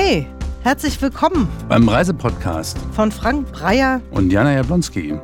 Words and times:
Hey, 0.00 0.28
herzlich 0.62 1.02
willkommen 1.02 1.48
beim 1.68 1.88
Reisepodcast 1.88 2.78
von 2.92 3.10
Frank 3.10 3.50
Breyer 3.50 4.00
und 4.12 4.30
Jana 4.30 4.54
Jablonski. 4.54 5.18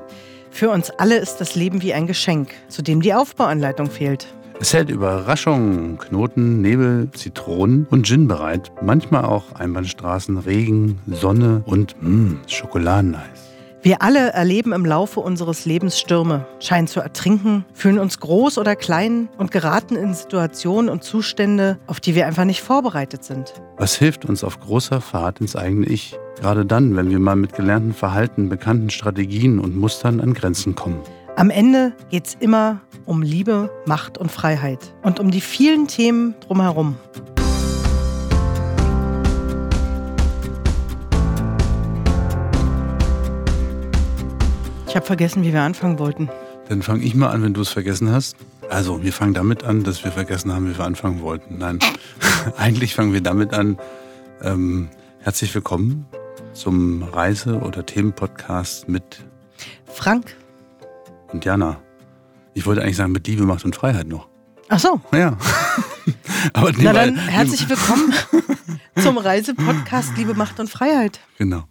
Für 0.50 0.70
uns 0.70 0.90
alle 0.90 1.14
ist 1.18 1.36
das 1.36 1.54
Leben 1.54 1.80
wie 1.80 1.94
ein 1.94 2.08
Geschenk, 2.08 2.50
zu 2.66 2.82
dem 2.82 3.00
die 3.00 3.14
Aufbauanleitung 3.14 3.88
fehlt. 3.88 4.34
Es 4.58 4.74
hält 4.74 4.90
Überraschungen, 4.90 5.96
Knoten, 5.98 6.60
Nebel, 6.60 7.08
Zitronen 7.12 7.86
und 7.88 8.04
Gin 8.04 8.26
bereit. 8.26 8.72
Manchmal 8.82 9.26
auch 9.26 9.52
Einbahnstraßen, 9.52 10.38
Regen, 10.38 10.98
Sonne 11.06 11.62
und 11.66 11.94
mh, 12.02 12.08
mm, 12.10 12.40
Schokoladeneis. 12.48 13.43
Wir 13.84 14.00
alle 14.00 14.32
erleben 14.32 14.72
im 14.72 14.86
Laufe 14.86 15.20
unseres 15.20 15.66
Lebens 15.66 16.00
Stürme, 16.00 16.46
scheinen 16.58 16.86
zu 16.86 17.00
ertrinken, 17.00 17.66
fühlen 17.74 17.98
uns 17.98 18.18
groß 18.18 18.56
oder 18.56 18.76
klein 18.76 19.28
und 19.36 19.50
geraten 19.50 19.94
in 19.94 20.14
Situationen 20.14 20.88
und 20.88 21.04
Zustände, 21.04 21.78
auf 21.86 22.00
die 22.00 22.14
wir 22.14 22.26
einfach 22.26 22.46
nicht 22.46 22.62
vorbereitet 22.62 23.24
sind. 23.24 23.52
Was 23.76 23.94
hilft 23.96 24.24
uns 24.24 24.42
auf 24.42 24.58
großer 24.58 25.02
Fahrt 25.02 25.42
ins 25.42 25.54
eigene 25.54 25.84
Ich? 25.84 26.16
Gerade 26.40 26.64
dann, 26.64 26.96
wenn 26.96 27.10
wir 27.10 27.18
mal 27.18 27.36
mit 27.36 27.52
gelernten 27.52 27.92
Verhalten, 27.92 28.48
bekannten 28.48 28.88
Strategien 28.88 29.58
und 29.58 29.76
Mustern 29.76 30.22
an 30.22 30.32
Grenzen 30.32 30.74
kommen. 30.74 31.00
Am 31.36 31.50
Ende 31.50 31.92
geht 32.08 32.26
es 32.28 32.36
immer 32.40 32.80
um 33.04 33.20
Liebe, 33.20 33.70
Macht 33.84 34.16
und 34.16 34.32
Freiheit 34.32 34.94
und 35.02 35.20
um 35.20 35.30
die 35.30 35.42
vielen 35.42 35.88
Themen 35.88 36.34
drumherum. 36.40 36.96
Ich 44.94 44.96
habe 44.96 45.06
vergessen, 45.06 45.42
wie 45.42 45.52
wir 45.52 45.60
anfangen 45.60 45.98
wollten. 45.98 46.30
Dann 46.68 46.80
fange 46.80 47.02
ich 47.02 47.16
mal 47.16 47.30
an, 47.30 47.42
wenn 47.42 47.52
du 47.52 47.62
es 47.62 47.68
vergessen 47.68 48.12
hast. 48.12 48.36
Also, 48.70 49.02
wir 49.02 49.12
fangen 49.12 49.34
damit 49.34 49.64
an, 49.64 49.82
dass 49.82 50.04
wir 50.04 50.12
vergessen 50.12 50.52
haben, 50.52 50.70
wie 50.70 50.78
wir 50.78 50.84
anfangen 50.84 51.20
wollten. 51.20 51.58
Nein, 51.58 51.80
eigentlich 52.58 52.94
fangen 52.94 53.12
wir 53.12 53.20
damit 53.20 53.54
an. 53.54 53.76
Ähm, 54.40 54.88
herzlich 55.18 55.52
willkommen 55.52 56.06
zum 56.52 57.02
Reise- 57.02 57.58
oder 57.58 57.84
Themenpodcast 57.84 58.88
mit 58.88 59.24
Frank 59.84 60.36
und 61.32 61.44
Jana. 61.44 61.80
Ich 62.52 62.64
wollte 62.64 62.80
eigentlich 62.82 62.96
sagen, 62.96 63.10
mit 63.10 63.26
Liebe, 63.26 63.42
Macht 63.42 63.64
und 63.64 63.74
Freiheit 63.74 64.06
noch. 64.06 64.28
Ach 64.68 64.78
so. 64.78 65.00
Ja. 65.12 65.36
Aber 66.52 66.70
Na 66.78 66.92
dann 66.92 67.16
herzlich 67.16 67.68
willkommen 67.68 68.14
zum 69.02 69.18
Reisepodcast 69.18 70.16
Liebe, 70.16 70.34
Macht 70.34 70.60
und 70.60 70.70
Freiheit. 70.70 71.18
Genau. 71.36 71.64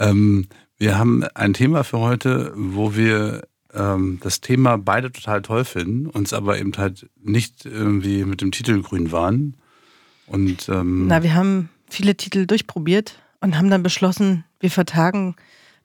Ähm, 0.00 0.48
wir 0.78 0.98
haben 0.98 1.24
ein 1.34 1.54
Thema 1.54 1.84
für 1.84 1.98
heute, 1.98 2.52
wo 2.54 2.94
wir 2.94 3.42
ähm, 3.74 4.18
das 4.22 4.40
Thema 4.40 4.78
beide 4.78 5.12
total 5.12 5.42
toll 5.42 5.64
finden, 5.64 6.06
uns 6.06 6.32
aber 6.32 6.58
eben 6.58 6.72
halt 6.76 7.08
nicht 7.20 7.66
irgendwie 7.66 8.24
mit 8.24 8.40
dem 8.40 8.52
Titel 8.52 8.80
grün 8.82 9.12
waren. 9.12 9.56
Und, 10.26 10.68
ähm, 10.68 11.06
Na, 11.08 11.22
wir 11.22 11.34
haben 11.34 11.68
viele 11.88 12.16
Titel 12.16 12.46
durchprobiert 12.46 13.20
und 13.40 13.56
haben 13.56 13.70
dann 13.70 13.82
beschlossen, 13.82 14.44
wir 14.60 14.70
vertagen 14.70 15.36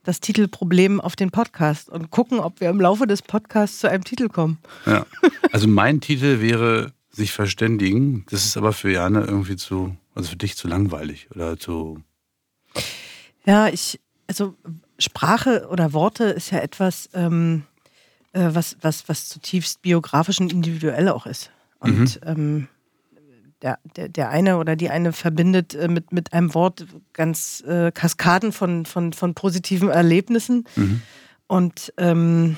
das 0.04 0.20
Titelproblem 0.20 1.00
auf 1.00 1.16
den 1.16 1.32
Podcast 1.32 1.90
und 1.90 2.12
gucken, 2.12 2.40
ob 2.40 2.60
wir 2.60 2.70
im 2.70 2.82
Laufe 2.82 3.08
des 3.08 3.22
Podcasts 3.22 3.80
zu 3.80 3.90
einem 3.90 4.04
Titel 4.04 4.30
kommen. 4.30 4.58
Ja. 4.86 5.06
Also 5.52 5.68
mein 5.68 6.02
Titel 6.02 6.42
wäre 6.42 6.94
sich 7.12 7.32
verständigen. 7.32 8.26
Das 8.32 8.44
ist 8.44 8.58
aber 8.58 8.74
für 8.74 8.92
Jana 8.92 9.24
irgendwie 9.24 9.56
zu, 9.56 9.96
also 10.16 10.32
für 10.32 10.36
dich 10.36 10.58
zu 10.58 10.68
langweilig 10.68 11.28
oder 11.30 11.60
zu. 11.60 12.02
Ja, 13.46 13.68
ich, 13.68 14.00
also 14.26 14.56
Sprache 15.04 15.68
oder 15.70 15.94
Worte 15.94 16.26
ist 16.26 16.52
ja 16.52 16.59
etwas, 16.59 17.09
ähm, 17.14 17.64
äh, 18.34 18.50
was, 18.52 18.78
was, 18.82 19.08
was 19.08 19.28
zutiefst 19.28 19.82
biografisch 19.82 20.40
und 20.40 20.52
individuell 20.52 21.09
auch 21.09 21.26
ist. 21.26 21.52
Und 21.80 22.22
mhm. 22.26 22.28
ähm, 22.28 22.68
der, 23.62 23.80
der, 23.96 24.09
der 24.09 24.30
eine 24.30 24.58
oder 24.58 24.75
die 24.75 24.90
eine 24.90 25.14
verbindet 25.14 25.74
äh, 25.75 25.88
mit, 25.88 26.12
mit 26.12 26.34
einem 26.34 26.53
Wort 26.53 26.86
ganz 27.14 27.64
äh, 27.68 27.91
Kaskaden 27.91 28.52
von, 28.52 28.86
von, 28.86 29.14
von 29.14 29.34
positiven 29.34 29.90
Erlebnissen. 29.90 30.66
Mhm. 30.75 31.02
Und, 31.47 31.94
ähm, 31.97 32.58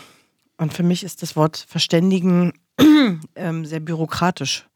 und 0.58 0.74
für 0.74 0.84
mich 0.84 1.04
ist 1.04 1.22
das 1.22 1.36
Wort 1.36 1.66
Verständigen 1.68 2.54
ähm, 3.36 3.66
sehr 3.66 3.80
bürokratisch. 3.80 4.68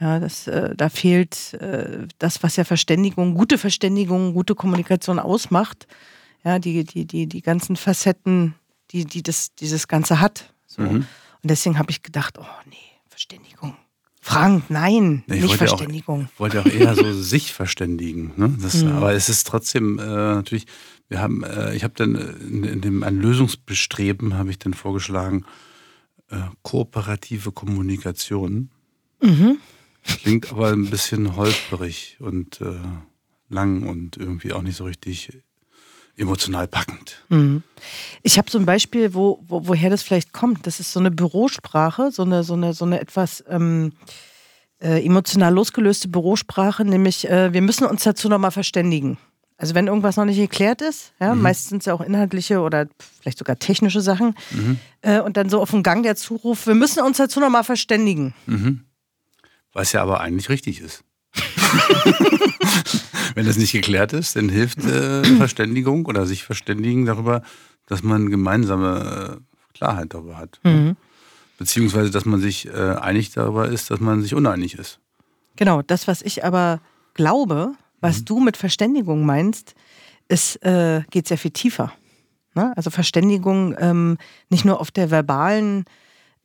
Ja, 0.00 0.18
das, 0.18 0.46
äh, 0.46 0.74
da 0.74 0.88
fehlt 0.88 1.54
äh, 1.54 2.06
das, 2.18 2.42
was 2.42 2.56
ja 2.56 2.64
Verständigung, 2.64 3.34
gute 3.34 3.58
Verständigung, 3.58 4.32
gute 4.32 4.54
Kommunikation 4.54 5.18
ausmacht 5.18 5.86
ja, 6.44 6.58
die, 6.58 6.84
die, 6.84 7.06
die, 7.06 7.26
die 7.26 7.42
ganzen 7.42 7.76
Facetten, 7.76 8.54
die, 8.90 9.04
die 9.04 9.22
das, 9.22 9.54
dieses 9.54 9.88
Ganze 9.88 10.20
hat. 10.20 10.52
So. 10.66 10.82
Mhm. 10.82 11.06
Und 11.42 11.50
deswegen 11.50 11.78
habe 11.78 11.90
ich 11.90 12.02
gedacht, 12.02 12.38
oh 12.38 12.46
nee, 12.68 12.76
Verständigung. 13.08 13.76
Frank, 14.22 14.64
nein, 14.68 15.24
nee, 15.26 15.40
nicht 15.40 15.56
Verständigung. 15.56 16.28
ich 16.32 16.40
wollte 16.40 16.60
auch 16.60 16.66
eher 16.66 16.94
so 16.94 17.12
sich 17.22 17.52
verständigen. 17.52 18.32
Ne? 18.36 18.54
Das, 18.60 18.82
mhm. 18.82 18.92
Aber 18.92 19.14
es 19.14 19.28
ist 19.28 19.46
trotzdem 19.46 19.98
äh, 19.98 20.02
natürlich, 20.04 20.66
wir 21.08 21.20
haben, 21.20 21.42
äh, 21.42 21.74
ich 21.74 21.84
habe 21.84 21.94
dann 21.96 22.14
in, 22.14 22.64
in, 22.64 22.80
dem 22.82 23.02
ein 23.02 23.16
Lösungsbestreben 23.16 24.34
habe 24.34 24.50
ich 24.50 24.58
dann 24.58 24.74
vorgeschlagen, 24.74 25.46
äh, 26.28 26.36
kooperative 26.62 27.50
Kommunikation. 27.50 28.70
Mhm. 29.22 29.58
Klingt 30.04 30.50
aber 30.52 30.68
ein 30.70 30.90
bisschen 30.90 31.36
holperig 31.36 32.18
und 32.20 32.60
äh, 32.60 32.78
lang 33.48 33.86
und 33.88 34.16
irgendwie 34.16 34.52
auch 34.52 34.62
nicht 34.62 34.76
so 34.76 34.84
richtig 34.84 35.30
emotional 36.20 36.68
packend. 36.68 37.24
Mhm. 37.28 37.62
Ich 38.22 38.38
habe 38.38 38.50
so 38.50 38.58
ein 38.58 38.66
Beispiel, 38.66 39.14
wo, 39.14 39.42
wo, 39.46 39.66
woher 39.66 39.90
das 39.90 40.02
vielleicht 40.02 40.32
kommt. 40.32 40.66
Das 40.66 40.78
ist 40.78 40.92
so 40.92 41.00
eine 41.00 41.10
Bürosprache, 41.10 42.12
so 42.12 42.22
eine, 42.22 42.44
so 42.44 42.54
eine, 42.54 42.74
so 42.74 42.84
eine 42.84 43.00
etwas 43.00 43.42
ähm, 43.48 43.92
äh, 44.80 45.04
emotional 45.04 45.52
losgelöste 45.52 46.08
Bürosprache, 46.08 46.84
nämlich 46.84 47.28
äh, 47.28 47.52
wir 47.52 47.62
müssen 47.62 47.84
uns 47.84 48.04
dazu 48.04 48.28
nochmal 48.28 48.50
verständigen. 48.50 49.18
Also 49.56 49.74
wenn 49.74 49.88
irgendwas 49.88 50.16
noch 50.16 50.24
nicht 50.24 50.38
geklärt 50.38 50.80
ist, 50.80 51.12
ja, 51.20 51.34
mhm. 51.34 51.42
meistens 51.42 51.68
sind 51.68 51.78
es 51.80 51.86
ja 51.86 51.92
auch 51.92 52.00
inhaltliche 52.00 52.60
oder 52.60 52.86
vielleicht 53.20 53.38
sogar 53.38 53.58
technische 53.58 54.00
Sachen, 54.00 54.34
mhm. 54.52 54.78
äh, 55.02 55.20
und 55.20 55.36
dann 55.36 55.50
so 55.50 55.60
auf 55.60 55.70
dem 55.70 55.82
Gang 55.82 56.02
der 56.02 56.16
Zuruf, 56.16 56.66
wir 56.66 56.74
müssen 56.74 57.02
uns 57.02 57.18
dazu 57.18 57.40
nochmal 57.40 57.64
verständigen. 57.64 58.34
Mhm. 58.46 58.84
Was 59.72 59.92
ja 59.92 60.02
aber 60.02 60.20
eigentlich 60.20 60.48
richtig 60.48 60.80
ist. 60.80 61.04
Wenn 63.34 63.46
das 63.46 63.56
nicht 63.56 63.72
geklärt 63.72 64.12
ist, 64.12 64.36
dann 64.36 64.48
hilft 64.48 64.84
äh, 64.84 65.24
Verständigung 65.36 66.06
oder 66.06 66.26
sich 66.26 66.44
verständigen 66.44 67.06
darüber, 67.06 67.42
dass 67.86 68.02
man 68.02 68.30
gemeinsame 68.30 69.38
äh, 69.38 69.76
Klarheit 69.76 70.14
darüber 70.14 70.36
hat. 70.36 70.60
Mhm. 70.64 70.96
Beziehungsweise, 71.58 72.10
dass 72.10 72.24
man 72.24 72.40
sich 72.40 72.66
äh, 72.68 72.72
einig 72.72 73.32
darüber 73.32 73.68
ist, 73.68 73.90
dass 73.90 74.00
man 74.00 74.22
sich 74.22 74.34
uneinig 74.34 74.74
ist. 74.78 74.98
Genau, 75.56 75.82
das, 75.82 76.08
was 76.08 76.22
ich 76.22 76.44
aber 76.44 76.80
glaube, 77.14 77.74
was 78.00 78.20
mhm. 78.20 78.24
du 78.24 78.40
mit 78.40 78.56
Verständigung 78.56 79.26
meinst, 79.26 79.74
ist, 80.28 80.56
äh, 80.64 81.02
geht 81.10 81.28
sehr 81.28 81.38
viel 81.38 81.50
tiefer. 81.50 81.92
Ne? 82.54 82.72
Also 82.76 82.90
Verständigung 82.90 83.74
ähm, 83.78 84.18
nicht 84.48 84.64
nur 84.64 84.80
auf 84.80 84.90
der 84.90 85.10
verbalen 85.10 85.84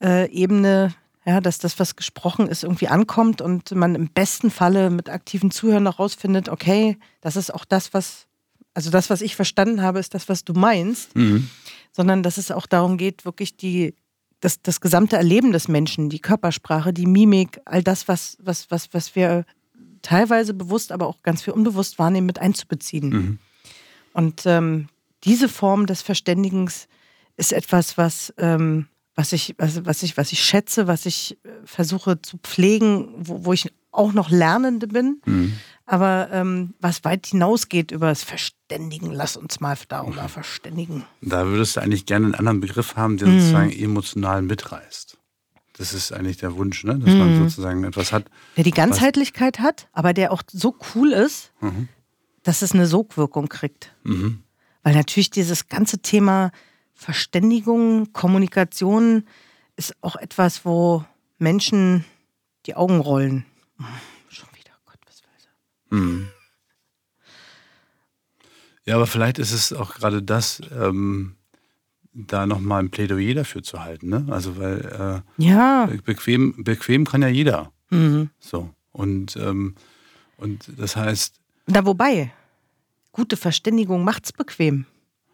äh, 0.03 0.29
Ebene 0.31 0.93
ja, 1.25 1.41
dass 1.41 1.57
das, 1.57 1.79
was 1.79 1.95
gesprochen 1.95 2.47
ist, 2.47 2.63
irgendwie 2.63 2.87
ankommt 2.87 3.41
und 3.41 3.71
man 3.71 3.95
im 3.95 4.09
besten 4.09 4.51
Falle 4.51 4.91
mit 4.91 5.09
aktiven 5.09 5.49
Zuhören 5.49 5.83
noch 5.83 5.97
rausfindet, 5.97 6.49
okay, 6.49 6.97
das 7.21 7.35
ist 7.35 7.53
auch 7.53 7.65
das, 7.65 7.93
was, 7.93 8.27
also 8.75 8.91
das, 8.91 9.09
was 9.09 9.21
ich 9.21 9.35
verstanden 9.35 9.81
habe, 9.81 9.99
ist 9.99 10.13
das, 10.13 10.29
was 10.29 10.43
du 10.43 10.53
meinst, 10.53 11.15
mhm. 11.15 11.49
sondern 11.91 12.21
dass 12.21 12.37
es 12.37 12.51
auch 12.51 12.67
darum 12.67 12.97
geht, 12.97 13.25
wirklich 13.25 13.57
die, 13.57 13.95
das, 14.39 14.61
das 14.61 14.81
gesamte 14.81 15.17
Erleben 15.17 15.51
des 15.51 15.67
Menschen, 15.67 16.09
die 16.09 16.19
Körpersprache, 16.19 16.93
die 16.93 17.07
Mimik, 17.07 17.59
all 17.65 17.81
das, 17.81 18.07
was, 18.07 18.37
was, 18.39 18.69
was, 18.69 18.93
was 18.93 19.15
wir 19.15 19.45
teilweise 20.03 20.53
bewusst, 20.53 20.91
aber 20.91 21.07
auch 21.07 21.23
ganz 21.23 21.41
viel 21.41 21.53
unbewusst 21.53 21.97
wahrnehmen, 21.97 22.27
mit 22.27 22.37
einzubeziehen. 22.37 23.09
Mhm. 23.09 23.39
Und 24.13 24.43
ähm, 24.45 24.89
diese 25.23 25.49
Form 25.49 25.87
des 25.87 26.03
Verständigens 26.03 26.87
ist 27.35 27.51
etwas, 27.51 27.97
was 27.97 28.31
ähm, 28.37 28.87
was 29.15 29.31
ich, 29.31 29.55
was, 29.57 29.85
was 29.85 30.03
ich, 30.03 30.17
was 30.17 30.31
ich 30.31 30.43
schätze, 30.43 30.87
was 30.87 31.05
ich 31.05 31.37
äh, 31.43 31.49
versuche 31.63 32.21
zu 32.21 32.37
pflegen, 32.37 33.13
wo, 33.17 33.45
wo 33.45 33.53
ich 33.53 33.71
auch 33.91 34.11
noch 34.11 34.29
Lernende 34.29 34.87
bin, 34.87 35.21
mhm. 35.25 35.53
aber 35.85 36.29
ähm, 36.31 36.73
was 36.81 37.05
weit 37.05 37.27
hinausgeht 37.27 37.91
über 37.91 38.07
das 38.09 38.23
Verständigen. 38.23 39.11
Lass 39.11 39.37
uns 39.37 39.61
mal 39.61 39.77
darüber 39.87 40.23
mhm. 40.23 40.29
verständigen. 40.29 41.05
Da 41.21 41.45
würdest 41.47 41.77
du 41.77 41.81
eigentlich 41.81 42.05
gerne 42.05 42.25
einen 42.25 42.35
anderen 42.35 42.59
Begriff 42.59 42.97
haben, 42.97 43.17
der 43.17 43.29
mhm. 43.29 43.39
sozusagen 43.39 43.71
emotional 43.71 44.41
mitreißt. 44.41 45.17
Das 45.77 45.93
ist 45.93 46.13
eigentlich 46.13 46.37
der 46.37 46.55
Wunsch, 46.55 46.83
ne? 46.83 46.97
dass 46.97 47.13
man 47.13 47.35
mhm. 47.35 47.43
sozusagen 47.43 47.83
etwas 47.83 48.11
hat. 48.11 48.25
Der 48.55 48.63
die 48.63 48.71
Ganzheitlichkeit 48.71 49.59
hat, 49.59 49.87
aber 49.91 50.13
der 50.13 50.31
auch 50.31 50.41
so 50.49 50.75
cool 50.93 51.11
ist, 51.11 51.51
mhm. 51.61 51.89
dass 52.43 52.61
es 52.61 52.73
eine 52.73 52.87
Sogwirkung 52.87 53.49
kriegt. 53.49 53.93
Weil 54.83 54.93
natürlich 54.93 55.31
dieses 55.31 55.67
ganze 55.67 55.99
Thema 55.99 56.51
Verständigung, 56.95 58.13
Kommunikation 58.13 59.25
ist 59.75 59.95
auch 60.01 60.15
etwas, 60.15 60.65
wo 60.65 61.05
Menschen 61.37 62.05
die 62.65 62.75
Augen 62.75 62.99
rollen. 62.99 63.45
Schon 64.29 64.49
wieder, 64.53 64.71
Gott, 64.85 64.99
was 65.05 65.21
weiß 65.21 65.47
er. 65.91 65.97
Hm. 65.97 66.27
Ja, 68.85 68.95
aber 68.95 69.07
vielleicht 69.07 69.39
ist 69.39 69.51
es 69.51 69.73
auch 69.73 69.95
gerade 69.95 70.23
das, 70.23 70.61
ähm, 70.71 71.35
da 72.13 72.45
nochmal 72.45 72.81
ein 72.81 72.91
Plädoyer 72.91 73.33
dafür 73.35 73.61
zu 73.61 73.83
halten. 73.83 74.09
Ne? 74.09 74.25
Also, 74.29 74.57
weil 74.57 75.23
äh, 75.37 75.43
ja. 75.43 75.89
bequem, 76.05 76.63
bequem 76.63 77.05
kann 77.05 77.21
ja 77.21 77.27
jeder. 77.27 77.71
Mhm. 77.89 78.29
So. 78.39 78.69
Und, 78.91 79.35
ähm, 79.35 79.75
und 80.37 80.71
das 80.77 80.95
heißt, 80.95 81.41
Da 81.67 81.85
wobei, 81.85 82.31
gute 83.11 83.35
Verständigung 83.35 84.03
macht's 84.03 84.31
bequem. 84.31 84.85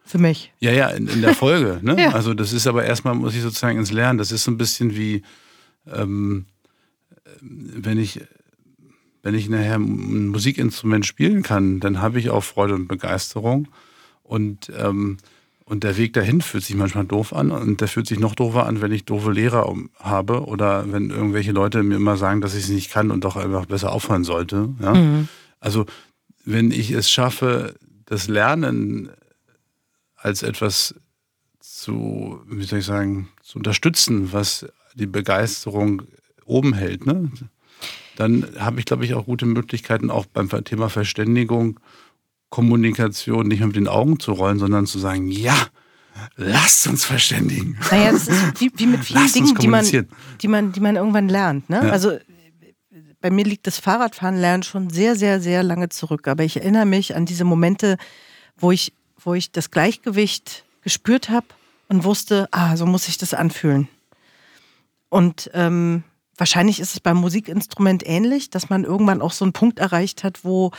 Für 0.04 0.18
mich. 0.18 0.52
Ja, 0.60 0.72
ja, 0.72 0.88
in, 0.88 1.08
in 1.08 1.22
der 1.22 1.34
Folge. 1.34 1.80
Ne? 1.82 1.96
ja. 1.98 2.12
Also 2.12 2.34
das 2.34 2.52
ist 2.52 2.66
aber 2.66 2.84
erstmal, 2.84 3.14
muss 3.14 3.34
ich 3.34 3.42
sozusagen 3.42 3.78
ins 3.78 3.92
Lernen. 3.92 4.18
Das 4.18 4.32
ist 4.32 4.44
so 4.44 4.50
ein 4.50 4.58
bisschen 4.58 4.96
wie, 4.96 5.22
ähm, 5.86 6.46
wenn 7.40 7.98
ich 7.98 8.20
wenn 9.22 9.34
ich 9.34 9.48
nachher 9.48 9.76
ein 9.76 10.28
Musikinstrument 10.28 11.06
spielen 11.06 11.42
kann, 11.42 11.80
dann 11.80 12.00
habe 12.00 12.18
ich 12.18 12.30
auch 12.30 12.42
Freude 12.42 12.74
und 12.74 12.88
Begeisterung. 12.88 13.68
Und, 14.22 14.72
ähm, 14.76 15.18
und 15.64 15.84
der 15.84 15.96
Weg 15.96 16.12
dahin 16.12 16.40
fühlt 16.40 16.64
sich 16.64 16.74
manchmal 16.74 17.04
doof 17.04 17.32
an 17.32 17.50
und 17.50 17.80
der 17.80 17.88
fühlt 17.88 18.06
sich 18.06 18.18
noch 18.18 18.34
doofer 18.34 18.66
an, 18.66 18.80
wenn 18.80 18.92
ich 18.92 19.04
doofe 19.04 19.30
Lehrer 19.30 19.72
habe 20.00 20.44
oder 20.46 20.90
wenn 20.92 21.10
irgendwelche 21.10 21.52
Leute 21.52 21.82
mir 21.82 21.96
immer 21.96 22.16
sagen, 22.16 22.40
dass 22.40 22.54
ich 22.54 22.64
es 22.64 22.70
nicht 22.70 22.90
kann 22.90 23.10
und 23.10 23.24
doch 23.24 23.36
einfach 23.36 23.66
besser 23.66 23.92
aufhören 23.92 24.24
sollte. 24.24 24.70
Ja? 24.80 24.94
Mhm. 24.94 25.28
Also 25.60 25.86
wenn 26.44 26.72
ich 26.72 26.90
es 26.90 27.10
schaffe, 27.10 27.76
das 28.06 28.26
Lernen 28.26 29.10
als 30.22 30.42
etwas 30.42 30.94
zu, 31.60 32.40
wie 32.46 32.64
soll 32.64 32.80
ich 32.80 32.86
sagen, 32.86 33.28
zu 33.42 33.58
unterstützen, 33.58 34.32
was 34.32 34.66
die 34.94 35.06
Begeisterung 35.06 36.02
oben 36.44 36.74
hält, 36.74 37.06
ne? 37.06 37.30
dann 38.16 38.46
habe 38.58 38.78
ich, 38.78 38.86
glaube 38.86 39.04
ich, 39.04 39.14
auch 39.14 39.26
gute 39.26 39.46
Möglichkeiten, 39.46 40.10
auch 40.10 40.26
beim 40.26 40.48
Thema 40.64 40.88
Verständigung, 40.88 41.80
Kommunikation 42.50 43.48
nicht 43.48 43.60
mehr 43.60 43.68
mit 43.68 43.76
den 43.76 43.88
Augen 43.88 44.20
zu 44.20 44.32
rollen, 44.32 44.58
sondern 44.58 44.86
zu 44.86 44.98
sagen, 44.98 45.28
ja, 45.28 45.56
lasst 46.36 46.86
uns 46.86 47.04
verständigen. 47.04 47.78
Naja, 47.90 48.12
das 48.12 48.28
ist 48.28 48.60
wie, 48.60 48.70
wie 48.76 48.86
mit 48.86 49.04
vielen 49.04 49.32
Dingen, 49.32 49.54
die 49.54 49.68
man, 49.68 49.86
die, 50.42 50.48
man, 50.48 50.72
die 50.72 50.80
man 50.80 50.96
irgendwann 50.96 51.28
lernt. 51.28 51.70
Ne? 51.70 51.76
Ja. 51.76 51.90
Also 51.90 52.18
bei 53.22 53.30
mir 53.30 53.44
liegt 53.44 53.66
das 53.66 53.78
Fahrradfahren 53.78 54.36
lernen 54.36 54.62
schon 54.64 54.90
sehr, 54.90 55.16
sehr, 55.16 55.40
sehr 55.40 55.62
lange 55.62 55.88
zurück. 55.88 56.28
Aber 56.28 56.44
ich 56.44 56.56
erinnere 56.56 56.84
mich 56.84 57.16
an 57.16 57.24
diese 57.24 57.44
Momente, 57.44 57.96
wo 58.58 58.72
ich, 58.72 58.92
wo 59.24 59.34
ich 59.34 59.52
das 59.52 59.70
Gleichgewicht 59.70 60.64
gespürt 60.82 61.30
habe 61.30 61.46
und 61.88 62.04
wusste, 62.04 62.48
ah, 62.50 62.76
so 62.76 62.86
muss 62.86 63.08
ich 63.08 63.18
das 63.18 63.34
anfühlen. 63.34 63.88
Und 65.08 65.50
ähm, 65.52 66.04
wahrscheinlich 66.36 66.80
ist 66.80 66.94
es 66.94 67.00
beim 67.00 67.18
Musikinstrument 67.18 68.02
ähnlich, 68.06 68.50
dass 68.50 68.70
man 68.70 68.84
irgendwann 68.84 69.22
auch 69.22 69.32
so 69.32 69.44
einen 69.44 69.52
Punkt 69.52 69.78
erreicht 69.78 70.24
hat, 70.24 70.44
wo, 70.44 70.70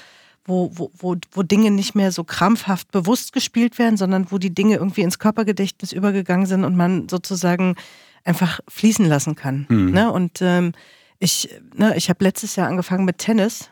wo, 0.46 0.72
wo, 0.74 0.92
wo, 0.98 1.16
wo 1.32 1.44
Dinge 1.44 1.72
nicht 1.72 1.96
mehr 1.96 2.12
so 2.12 2.24
krampfhaft 2.24 2.92
bewusst 2.92 3.34
gespielt 3.34 3.78
werden, 3.80 3.98
sondern 3.98 4.32
wo 4.32 4.38
die 4.38 4.54
Dinge 4.54 4.76
irgendwie 4.76 5.02
ins 5.02 5.20
Körpergedächtnis 5.20 5.92
übergegangen 5.92 6.48
sind 6.48 6.64
und 6.64 6.76
man 6.76 7.08
sozusagen 7.10 7.76
einfach 8.24 8.60
fließen 8.68 9.06
lassen 9.06 9.36
kann. 9.36 9.66
Mhm. 9.70 9.92
Ne? 9.92 10.12
Und 10.12 10.42
ähm, 10.42 10.74
ich, 11.20 11.50
ne, 11.76 11.96
ich 11.96 12.10
habe 12.10 12.24
letztes 12.24 12.56
Jahr 12.56 12.68
angefangen 12.68 13.06
mit 13.06 13.20
Tennis 13.20 13.70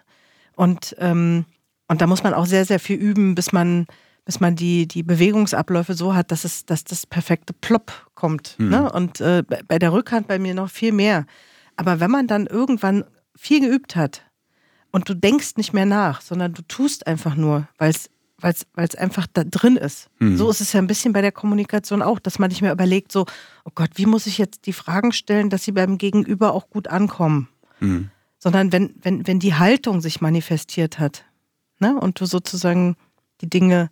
und, 0.55 0.95
ähm, 0.99 1.45
und 1.87 2.01
da 2.01 2.07
muss 2.07 2.23
man 2.23 2.33
auch 2.33 2.45
sehr, 2.45 2.65
sehr 2.65 2.79
viel 2.79 2.97
üben, 2.97 3.35
bis 3.35 3.51
man, 3.51 3.87
bis 4.25 4.39
man 4.39 4.55
die, 4.55 4.87
die 4.87 5.03
Bewegungsabläufe 5.03 5.93
so 5.93 6.13
hat, 6.13 6.31
dass 6.31 6.45
es, 6.45 6.65
dass 6.65 6.83
das 6.83 7.05
perfekte 7.05 7.53
Plop 7.53 8.07
kommt. 8.13 8.55
Mhm. 8.59 8.69
Ne? 8.69 8.91
Und 8.91 9.21
äh, 9.21 9.43
bei 9.67 9.79
der 9.79 9.93
Rückhand 9.93 10.27
bei 10.27 10.39
mir 10.39 10.53
noch 10.53 10.69
viel 10.69 10.91
mehr. 10.91 11.25
Aber 11.75 11.99
wenn 11.99 12.11
man 12.11 12.27
dann 12.27 12.45
irgendwann 12.45 13.03
viel 13.35 13.61
geübt 13.61 13.95
hat 13.95 14.23
und 14.91 15.09
du 15.09 15.15
denkst 15.15 15.57
nicht 15.57 15.73
mehr 15.73 15.85
nach, 15.85 16.21
sondern 16.21 16.53
du 16.53 16.61
tust 16.63 17.07
einfach 17.07 17.35
nur, 17.35 17.67
weil 17.77 17.89
es 17.89 18.09
weil 18.41 18.55
es 18.77 18.95
einfach 18.95 19.27
da 19.31 19.43
drin 19.43 19.77
ist. 19.77 20.09
Mhm. 20.19 20.35
So 20.35 20.49
ist 20.49 20.61
es 20.61 20.73
ja 20.73 20.81
ein 20.81 20.87
bisschen 20.87 21.13
bei 21.13 21.21
der 21.21 21.31
Kommunikation 21.31 22.01
auch, 22.01 22.19
dass 22.19 22.39
man 22.39 22.49
nicht 22.49 22.61
mehr 22.61 22.71
überlegt, 22.71 23.11
so, 23.11 23.25
oh 23.65 23.71
Gott, 23.75 23.91
wie 23.95 24.05
muss 24.05 24.25
ich 24.25 24.37
jetzt 24.37 24.65
die 24.65 24.73
Fragen 24.73 25.11
stellen, 25.11 25.49
dass 25.49 25.63
sie 25.63 25.71
beim 25.71 25.97
Gegenüber 25.97 26.53
auch 26.53 26.69
gut 26.69 26.87
ankommen. 26.87 27.49
Mhm. 27.79 28.09
Sondern 28.39 28.71
wenn, 28.71 28.95
wenn, 29.01 29.27
wenn 29.27 29.39
die 29.39 29.53
Haltung 29.53 30.01
sich 30.01 30.21
manifestiert 30.21 30.97
hat 30.97 31.25
ne, 31.79 31.99
und 31.99 32.19
du 32.19 32.25
sozusagen 32.25 32.95
die 33.41 33.49
Dinge 33.49 33.91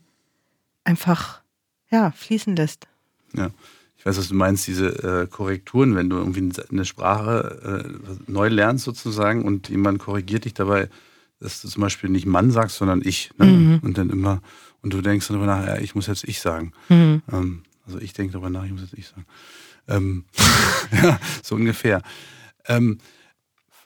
einfach 0.84 1.42
ja, 1.90 2.12
fließen 2.12 2.56
lässt. 2.56 2.88
Ja 3.34 3.52
ich 4.00 4.06
weiß, 4.06 4.18
was 4.18 4.30
du 4.30 4.36
meinst, 4.36 4.66
diese 4.66 4.88
äh, 5.04 5.28
Korrekturen, 5.28 5.94
wenn 5.98 6.10
du 6.10 6.16
irgendwie 6.16 6.50
eine 6.72 6.86
Sprache 6.86 7.84
äh, 7.86 8.32
neu 8.32 8.48
lernst 8.48 8.86
sozusagen 8.86 9.44
und 9.44 9.68
jemand 9.68 10.00
korrigiert 10.00 10.46
dich 10.46 10.54
dabei, 10.54 10.88
dass 11.42 11.62
du 11.62 11.68
zum 11.68 11.82
Beispiel 11.82 12.10
nicht 12.10 12.26
Mann 12.26 12.50
sagst, 12.50 12.78
sondern 12.78 13.02
ich. 13.04 13.32
Ne? 13.38 13.46
Mhm. 13.46 13.80
Und 13.80 13.98
dann 13.98 14.10
immer, 14.10 14.42
und 14.82 14.94
du 14.94 15.02
denkst 15.02 15.28
darüber 15.28 15.46
nach, 15.46 15.68
ja, 15.68 15.78
ich 15.80 15.96
muss 15.96 16.08
jetzt 16.08 16.24
ich 16.24 16.40
sagen. 16.40 16.72
Mhm. 16.88 17.24
Ähm, 17.30 17.64
also 17.86 18.00
ich 18.00 18.14
denke 18.14 18.32
darüber 18.32 18.50
nach, 18.50 18.64
ich 18.64 18.72
muss 18.72 18.84
jetzt 18.84 18.94
ich 18.94 19.08
sagen. 19.10 19.26
Ähm, 19.90 20.24
ja, 21.04 21.20
so 21.44 21.56
ungefähr. 21.56 22.02
Ähm, 22.68 23.00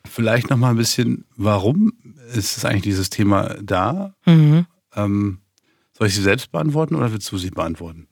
vielleicht 0.08 0.52
noch 0.52 0.58
mal 0.58 0.70
ein 0.70 0.78
bisschen, 0.78 1.26
warum 1.36 1.92
ist 2.36 2.64
eigentlich 2.66 2.84
dieses 2.84 3.10
Thema 3.10 3.56
da? 3.64 4.14
Mhm. 4.28 4.68
Ähm, 4.96 5.40
soll 5.94 6.08
ich 6.08 6.16
sie 6.16 6.22
selbst 6.22 6.52
beantworten 6.52 6.96
oder 6.96 7.12
willst 7.12 7.32
du 7.32 7.38
sie 7.38 7.52
beantworten? 7.52 8.08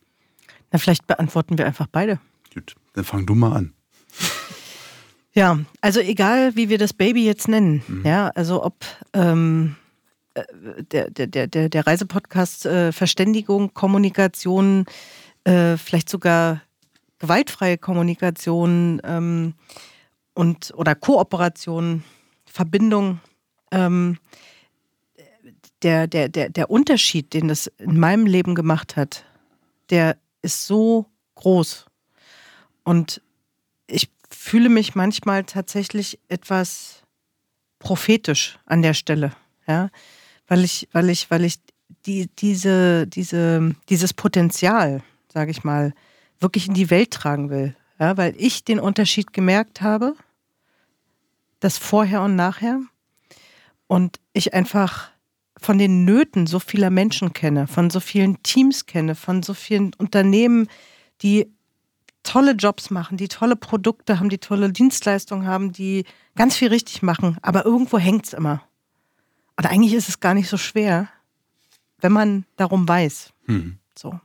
Na, 0.72 0.80
vielleicht 0.80 1.08
beantworten 1.08 1.58
wir 1.58 1.66
einfach 1.66 1.88
beide. 1.92 2.20
Gut, 2.54 2.76
dann 2.94 3.04
fang 3.04 3.26
du 3.26 3.36
mal 3.36 3.54
an. 3.54 3.74
Ja, 5.34 5.60
also 5.80 6.02
egal, 6.02 6.58
wie 6.58 6.68
wir 6.68 6.78
das 6.78 6.92
Baby 6.92 7.26
jetzt 7.26 7.48
nennen, 7.48 7.82
mhm. 7.88 8.06
ja, 8.06 8.32
also 8.36 8.66
ob 8.66 8.84
ähm, 9.14 9.78
äh, 10.34 10.44
der, 10.92 11.10
der, 11.10 11.48
der, 11.48 11.70
der 11.70 11.88
Reisepodcast 11.88 12.66
äh, 12.66 12.92
Verständigung, 12.92 13.74
Kommunikation, 13.74 14.86
äh, 15.46 15.78
vielleicht 15.78 16.10
sogar 16.10 16.62
gewaltfreie 17.20 17.78
Kommunikation 17.78 19.02
ähm, 19.06 19.54
und 20.34 20.74
oder 20.76 20.96
Kooperation, 20.96 22.04
Verbindung. 22.46 23.22
Ähm, 23.72 24.18
der, 25.84 26.08
der, 26.08 26.30
der, 26.30 26.50
der 26.50 26.70
Unterschied, 26.70 27.34
den 27.34 27.48
das 27.48 27.68
in 27.78 28.00
meinem 28.00 28.26
Leben 28.26 28.56
gemacht 28.56 28.96
hat, 28.96 29.26
der 29.90 30.18
ist 30.42 30.68
so 30.68 31.06
groß. 31.36 31.86
Und 32.84 33.22
ich 33.88 34.10
fühle 34.30 34.70
mich 34.70 34.96
manchmal 34.96 35.44
tatsächlich 35.44 36.20
etwas 36.28 37.04
prophetisch 37.80 38.60
an 38.66 38.82
der 38.82 38.94
Stelle, 38.94 39.34
ja, 39.68 39.90
weil 40.48 40.64
ich, 40.64 40.88
weil 40.92 41.10
ich, 41.10 41.32
weil 41.32 41.44
ich 41.44 41.60
die, 42.06 42.28
diese, 42.28 43.08
diese, 43.08 43.76
dieses 43.90 44.14
Potenzial, 44.14 45.04
sage 45.34 45.52
ich 45.52 45.64
mal, 45.64 45.94
wirklich 46.40 46.68
in 46.68 46.74
die 46.74 46.90
Welt 46.90 47.12
tragen 47.12 47.50
will, 47.50 47.76
ja, 48.00 48.18
weil 48.18 48.34
ich 48.38 48.64
den 48.64 48.80
Unterschied 48.80 49.34
gemerkt 49.34 49.82
habe, 49.82 50.16
das 51.60 51.78
Vorher 51.78 52.22
und 52.22 52.36
Nachher, 52.36 52.80
und 53.88 54.20
ich 54.34 54.54
einfach 54.54 55.11
von 55.62 55.78
den 55.78 56.04
Nöten 56.06 56.48
so 56.48 56.60
vieler 56.60 56.90
Menschen 56.90 57.34
kenne, 57.34 57.68
von 57.68 57.92
so 57.92 58.00
vielen 58.00 58.42
Teams 58.42 58.88
kenne, 58.88 59.14
von 59.14 59.44
so 59.44 59.54
vielen 59.54 59.94
Unternehmen, 59.94 60.68
die 61.22 61.48
tolle 62.24 62.54
Jobs 62.54 62.90
machen, 62.90 63.16
die 63.16 63.28
tolle 63.28 63.56
Produkte 63.56 64.20
haben, 64.20 64.30
die 64.30 64.40
tolle 64.40 64.72
Dienstleistungen 64.72 65.46
haben, 65.46 65.72
die 65.72 66.06
ganz 66.36 66.56
viel 66.56 66.70
richtig 66.70 67.04
machen, 67.04 67.38
aber 67.44 67.66
irgendwo 67.66 68.00
hängt 68.00 68.26
es 68.26 68.34
immer. 68.34 68.64
Und 69.56 69.68
eigentlich 69.68 69.94
ist 69.94 70.10
es 70.10 70.20
gar 70.20 70.34
nicht 70.34 70.50
so 70.50 70.58
schwer, 70.58 71.08
wenn 72.00 72.12
man 72.12 72.46
darum 72.58 72.88
weiß. 72.88 73.32
Hm. 73.46 73.78
So. 73.98 74.20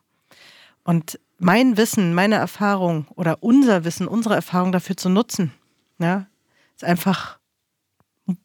Und 0.84 1.20
mein 1.38 1.76
Wissen, 1.76 2.14
meine 2.14 2.36
Erfahrung 2.36 3.06
oder 3.14 3.42
unser 3.42 3.84
Wissen, 3.84 4.08
unsere 4.08 4.34
Erfahrung 4.34 4.72
dafür 4.72 4.96
zu 4.96 5.10
nutzen, 5.10 5.52
ja, 5.98 6.26
ist 6.74 6.84
einfach 6.84 7.38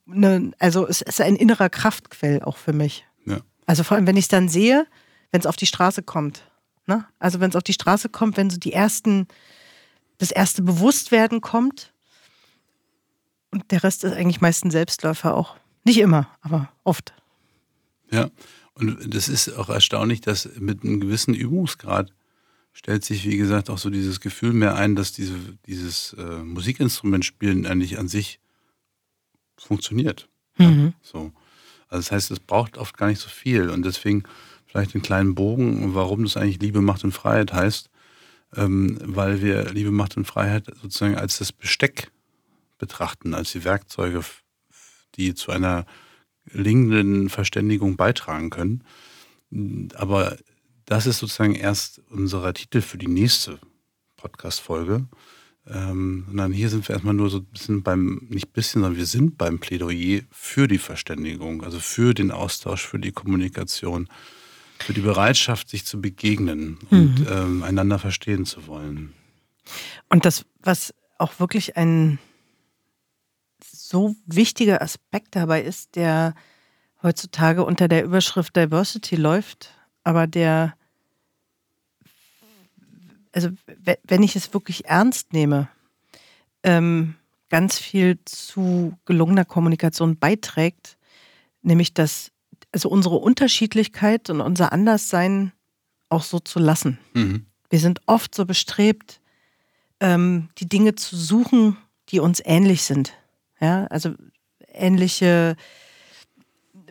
eine, 0.09 0.51
also 0.59 0.87
es 0.87 1.01
ist 1.01 1.21
ein 1.21 1.35
innerer 1.35 1.69
Kraftquell 1.69 2.41
auch 2.43 2.57
für 2.57 2.73
mich. 2.73 3.05
Ja. 3.25 3.41
Also 3.65 3.83
vor 3.83 3.97
allem, 3.97 4.07
wenn 4.07 4.17
ich 4.17 4.25
es 4.25 4.29
dann 4.29 4.49
sehe, 4.49 4.87
wenn 5.31 5.39
es 5.39 5.47
auf 5.47 5.55
die 5.55 5.65
Straße 5.65 6.03
kommt. 6.03 6.43
Ne? 6.87 7.05
Also 7.19 7.39
wenn 7.39 7.49
es 7.49 7.55
auf 7.55 7.63
die 7.63 7.73
Straße 7.73 8.09
kommt, 8.09 8.37
wenn 8.37 8.49
so 8.49 8.57
die 8.57 8.73
ersten, 8.73 9.27
das 10.17 10.31
erste 10.31 10.61
Bewusstwerden 10.61 11.41
kommt. 11.41 11.93
Und 13.51 13.71
der 13.71 13.83
Rest 13.83 14.03
ist 14.03 14.13
eigentlich 14.13 14.41
meistens 14.41 14.73
Selbstläufer 14.73 15.35
auch. 15.35 15.57
Nicht 15.83 15.97
immer, 15.97 16.29
aber 16.41 16.71
oft. 16.83 17.13
Ja, 18.11 18.29
und 18.73 19.13
das 19.13 19.29
ist 19.29 19.49
auch 19.57 19.69
erstaunlich, 19.69 20.21
dass 20.21 20.49
mit 20.57 20.83
einem 20.83 20.99
gewissen 20.99 21.33
Übungsgrad 21.33 22.13
stellt 22.73 23.03
sich, 23.03 23.25
wie 23.25 23.37
gesagt, 23.37 23.69
auch 23.69 23.77
so 23.77 23.89
dieses 23.89 24.19
Gefühl 24.19 24.53
mehr 24.53 24.75
ein, 24.75 24.95
dass 24.95 25.11
diese, 25.11 25.37
dieses 25.65 26.13
äh, 26.13 26.43
Musikinstrument 26.43 27.25
spielen 27.25 27.65
eigentlich 27.65 27.99
an 27.99 28.07
sich 28.07 28.39
funktioniert. 29.61 30.27
Mhm. 30.57 30.87
Ja, 30.87 30.93
so. 31.01 31.31
Also 31.87 32.03
das 32.03 32.11
heißt, 32.11 32.31
es 32.31 32.39
braucht 32.39 32.77
oft 32.77 32.97
gar 32.97 33.07
nicht 33.07 33.19
so 33.19 33.29
viel. 33.29 33.69
Und 33.69 33.83
deswegen 33.83 34.23
vielleicht 34.65 34.95
einen 34.95 35.01
kleinen 35.01 35.35
Bogen, 35.35 35.93
warum 35.93 36.23
das 36.23 36.37
eigentlich 36.37 36.61
Liebe, 36.61 36.81
Macht 36.81 37.03
und 37.03 37.11
Freiheit 37.11 37.53
heißt. 37.53 37.89
Ähm, 38.55 38.97
weil 39.01 39.41
wir 39.41 39.71
Liebe, 39.71 39.91
Macht 39.91 40.17
und 40.17 40.25
Freiheit 40.25 40.65
sozusagen 40.81 41.15
als 41.15 41.37
das 41.37 41.51
Besteck 41.51 42.11
betrachten, 42.77 43.33
als 43.33 43.51
die 43.51 43.63
Werkzeuge, 43.63 44.21
die 45.15 45.35
zu 45.35 45.51
einer 45.51 45.85
gelingenden 46.45 47.29
Verständigung 47.29 47.95
beitragen 47.95 48.49
können. 48.49 48.83
Aber 49.95 50.37
das 50.85 51.05
ist 51.05 51.19
sozusagen 51.19 51.55
erst 51.55 52.01
unser 52.09 52.53
Titel 52.53 52.81
für 52.81 52.97
die 52.97 53.07
nächste 53.07 53.59
Podcast-Folge. 54.17 55.07
Ähm, 55.67 56.25
sondern 56.27 56.51
hier 56.51 56.69
sind 56.69 56.87
wir 56.87 56.93
erstmal 56.93 57.13
nur 57.13 57.29
so 57.29 57.37
ein 57.37 57.45
bisschen 57.45 57.83
beim, 57.83 58.27
nicht 58.29 58.51
bisschen, 58.51 58.81
sondern 58.81 58.97
wir 58.97 59.05
sind 59.05 59.37
beim 59.37 59.59
Plädoyer 59.59 60.21
für 60.31 60.67
die 60.67 60.79
Verständigung, 60.79 61.63
also 61.63 61.79
für 61.79 62.13
den 62.13 62.31
Austausch, 62.31 62.85
für 62.85 62.97
die 62.97 63.11
Kommunikation, 63.11 64.07
für 64.79 64.93
die 64.93 65.01
Bereitschaft, 65.01 65.69
sich 65.69 65.85
zu 65.85 66.01
begegnen 66.01 66.79
und 66.89 67.19
mhm. 67.19 67.27
ähm, 67.29 67.63
einander 67.63 67.99
verstehen 67.99 68.45
zu 68.45 68.65
wollen. 68.65 69.13
Und 70.09 70.25
das, 70.25 70.45
was 70.63 70.93
auch 71.19 71.39
wirklich 71.39 71.77
ein 71.77 72.17
so 73.71 74.15
wichtiger 74.25 74.81
Aspekt 74.81 75.35
dabei 75.35 75.61
ist, 75.61 75.95
der 75.95 76.33
heutzutage 77.03 77.63
unter 77.63 77.87
der 77.87 78.03
Überschrift 78.03 78.55
Diversity 78.55 79.15
läuft, 79.15 79.69
aber 80.03 80.27
der, 80.27 80.73
also 83.31 83.49
wenn 83.75 84.23
ich 84.23 84.35
es 84.35 84.53
wirklich 84.53 84.85
ernst 84.85 85.33
nehme, 85.33 85.69
ähm, 86.63 87.15
ganz 87.49 87.77
viel 87.77 88.19
zu 88.25 88.97
gelungener 89.05 89.45
Kommunikation 89.45 90.17
beiträgt, 90.17 90.97
nämlich 91.61 91.93
dass 91.93 92.31
also 92.71 92.89
unsere 92.89 93.15
Unterschiedlichkeit 93.15 94.29
und 94.29 94.41
unser 94.41 94.71
Anderssein 94.71 95.51
auch 96.09 96.23
so 96.23 96.39
zu 96.39 96.59
lassen. 96.59 96.97
Mhm. 97.13 97.45
Wir 97.69 97.79
sind 97.79 98.01
oft 98.05 98.33
so 98.35 98.45
bestrebt, 98.45 99.21
ähm, 99.99 100.49
die 100.57 100.67
Dinge 100.67 100.95
zu 100.95 101.15
suchen, 101.15 101.77
die 102.09 102.19
uns 102.19 102.41
ähnlich 102.43 102.83
sind. 102.83 103.13
Ja, 103.59 103.85
also 103.87 104.13
ähnliche 104.67 105.55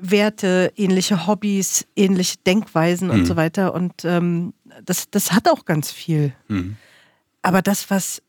Werte, 0.02 0.73
ähnliche 0.76 1.26
Hobbys, 1.26 1.87
ähnliche 1.97 2.37
Denkweisen 2.47 3.09
mhm. 3.09 3.14
und 3.14 3.26
so 3.26 3.37
weiter. 3.37 3.75
Und 3.75 4.04
ähm, 4.04 4.54
das, 4.85 5.11
das 5.11 5.33
hat 5.33 5.49
auch 5.49 5.64
ganz 5.64 5.90
viel. 5.90 6.33
Mhm. 6.49 6.76
Aber 7.42 7.62
das, 7.62 7.90
was, 7.90 8.23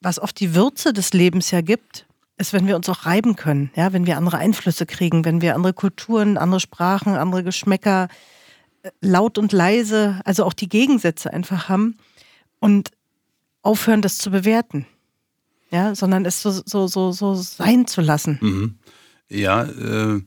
was 0.00 0.18
oft 0.18 0.38
die 0.40 0.54
Würze 0.54 0.92
des 0.92 1.12
Lebens 1.12 1.50
ja 1.50 1.60
gibt, 1.60 2.06
ist, 2.38 2.52
wenn 2.52 2.66
wir 2.66 2.76
uns 2.76 2.88
auch 2.88 3.06
reiben 3.06 3.36
können, 3.36 3.70
ja, 3.76 3.92
wenn 3.92 4.06
wir 4.06 4.16
andere 4.16 4.38
Einflüsse 4.38 4.86
kriegen, 4.86 5.24
wenn 5.24 5.42
wir 5.42 5.54
andere 5.54 5.74
Kulturen, 5.74 6.38
andere 6.38 6.60
Sprachen, 6.60 7.14
andere 7.14 7.44
Geschmäcker, 7.44 8.08
äh, 8.82 8.90
laut 9.00 9.38
und 9.38 9.52
leise, 9.52 10.20
also 10.24 10.44
auch 10.44 10.54
die 10.54 10.68
Gegensätze 10.68 11.32
einfach 11.32 11.68
haben 11.68 11.96
und 12.58 12.90
aufhören, 13.62 14.02
das 14.02 14.18
zu 14.18 14.30
bewerten. 14.30 14.86
Ja, 15.70 15.94
sondern 15.94 16.24
es 16.24 16.42
so, 16.42 16.50
so, 16.50 16.88
so, 16.88 17.12
so 17.12 17.34
sein 17.34 17.86
zu 17.86 18.00
lassen. 18.00 18.38
Mhm. 18.40 18.78
Ja, 19.28 19.62
äh, 19.62 20.20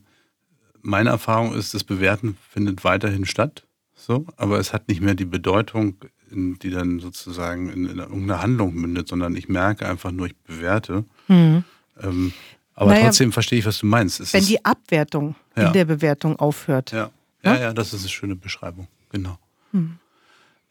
meine 0.84 1.10
Erfahrung 1.10 1.54
ist, 1.54 1.74
das 1.74 1.82
Bewerten 1.82 2.36
findet 2.50 2.84
weiterhin 2.84 3.24
statt, 3.24 3.64
so, 3.94 4.26
aber 4.36 4.58
es 4.58 4.72
hat 4.72 4.88
nicht 4.88 5.00
mehr 5.00 5.14
die 5.14 5.24
Bedeutung, 5.24 5.96
die 6.30 6.70
dann 6.70 7.00
sozusagen 7.00 7.70
in, 7.70 7.86
in 7.86 7.98
irgendeine 7.98 8.42
Handlung 8.42 8.74
mündet, 8.74 9.08
sondern 9.08 9.34
ich 9.34 9.48
merke 9.48 9.88
einfach 9.88 10.10
nur, 10.10 10.26
ich 10.26 10.36
bewerte. 10.36 11.04
Mhm. 11.28 11.64
Ähm, 12.00 12.32
aber 12.74 12.90
naja, 12.90 13.04
trotzdem 13.04 13.32
verstehe 13.32 13.58
ich, 13.58 13.66
was 13.66 13.78
du 13.78 13.86
meinst. 13.86 14.20
Es 14.20 14.32
wenn 14.32 14.40
ist, 14.40 14.50
die 14.50 14.64
Abwertung 14.64 15.36
ja. 15.56 15.68
in 15.68 15.72
der 15.72 15.84
Bewertung 15.84 16.36
aufhört. 16.38 16.92
Ja. 16.92 17.10
ja, 17.42 17.56
ja, 17.56 17.72
das 17.72 17.92
ist 17.92 18.00
eine 18.00 18.10
schöne 18.10 18.36
Beschreibung, 18.36 18.88
genau. 19.10 19.38
Mhm. 19.72 19.98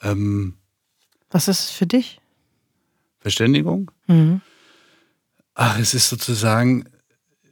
Ähm, 0.01 0.53
was 1.31 1.47
ist 1.47 1.59
es 1.59 1.71
für 1.71 1.87
dich? 1.87 2.19
Verständigung? 3.19 3.89
Mhm. 4.07 4.41
Ach, 5.55 5.79
es 5.79 5.93
ist 5.93 6.09
sozusagen, 6.09 6.85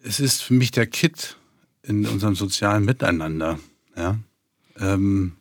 es 0.03 0.19
ist 0.19 0.43
für 0.43 0.53
mich 0.53 0.71
der 0.71 0.85
Kit 0.85 1.37
in 1.83 2.05
unserem 2.05 2.35
sozialen 2.35 2.85
Miteinander. 2.85 3.59
Ja? 3.95 4.19
Ähm, 4.77 5.37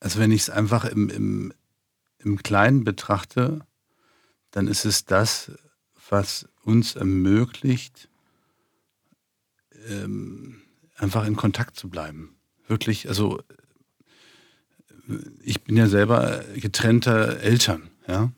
also 0.00 0.18
wenn 0.18 0.32
ich 0.32 0.42
es 0.42 0.50
einfach 0.50 0.84
im, 0.84 1.08
im, 1.08 1.52
im 2.18 2.42
Kleinen 2.42 2.84
betrachte, 2.84 3.66
dann 4.50 4.68
ist 4.68 4.84
es 4.84 5.04
das, 5.04 5.52
was 6.08 6.48
uns 6.62 6.96
ermöglicht, 6.96 8.08
ähm, 9.88 10.62
einfach 10.96 11.26
in 11.26 11.36
Kontakt 11.36 11.76
zu 11.76 11.88
bleiben. 11.88 12.36
Wirklich, 12.68 13.08
also 13.08 13.40
ich 15.42 15.62
bin 15.62 15.76
ja 15.76 15.86
selber 15.86 16.44
getrennter 16.54 17.40
Eltern, 17.40 17.90
ja. 18.08 18.32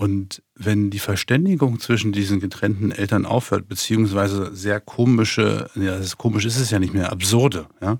Und 0.00 0.42
wenn 0.54 0.88
die 0.88 0.98
Verständigung 0.98 1.78
zwischen 1.78 2.10
diesen 2.10 2.40
getrennten 2.40 2.90
Eltern 2.90 3.26
aufhört, 3.26 3.68
beziehungsweise 3.68 4.56
sehr 4.56 4.80
komische, 4.80 5.68
ja, 5.74 5.98
das 5.98 6.06
ist 6.06 6.16
komisch 6.16 6.46
ist 6.46 6.58
es 6.58 6.70
ja 6.70 6.78
nicht 6.78 6.94
mehr, 6.94 7.12
absurde, 7.12 7.66
ja, 7.82 7.98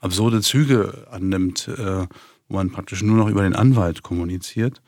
absurde 0.00 0.42
Züge 0.42 1.06
annimmt, 1.10 1.66
äh, 1.66 2.06
wo 2.46 2.56
man 2.56 2.70
praktisch 2.70 3.02
nur 3.02 3.16
noch 3.16 3.30
über 3.30 3.42
den 3.42 3.56
Anwalt 3.56 4.02
kommuniziert 4.02 4.82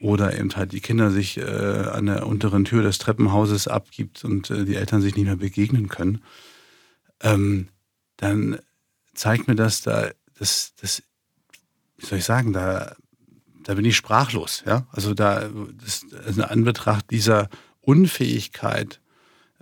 oder 0.00 0.36
eben 0.36 0.50
halt 0.56 0.72
die 0.72 0.80
Kinder 0.80 1.12
sich 1.12 1.36
äh, 1.38 1.44
an 1.44 2.06
der 2.06 2.26
unteren 2.26 2.64
Tür 2.64 2.82
des 2.82 2.98
Treppenhauses 2.98 3.68
abgibt 3.68 4.24
und 4.24 4.50
äh, 4.50 4.64
die 4.64 4.74
Eltern 4.74 5.00
sich 5.00 5.14
nicht 5.14 5.26
mehr 5.26 5.36
begegnen 5.36 5.86
können, 5.86 6.24
ähm, 7.20 7.68
dann 8.16 8.58
zeigt 9.14 9.46
mir 9.46 9.54
das 9.54 9.82
da, 9.82 10.10
dass, 10.40 10.74
dass, 10.74 11.04
wie 11.98 12.06
soll 12.06 12.18
ich 12.18 12.24
sagen, 12.24 12.52
da 12.52 12.96
da 13.64 13.74
bin 13.74 13.84
ich 13.84 13.96
sprachlos. 13.96 14.62
Ja? 14.66 14.86
Also 14.92 15.14
da 15.14 15.50
ist 15.84 16.06
in 16.26 16.42
Anbetracht 16.42 17.10
dieser 17.10 17.48
Unfähigkeit, 17.80 19.00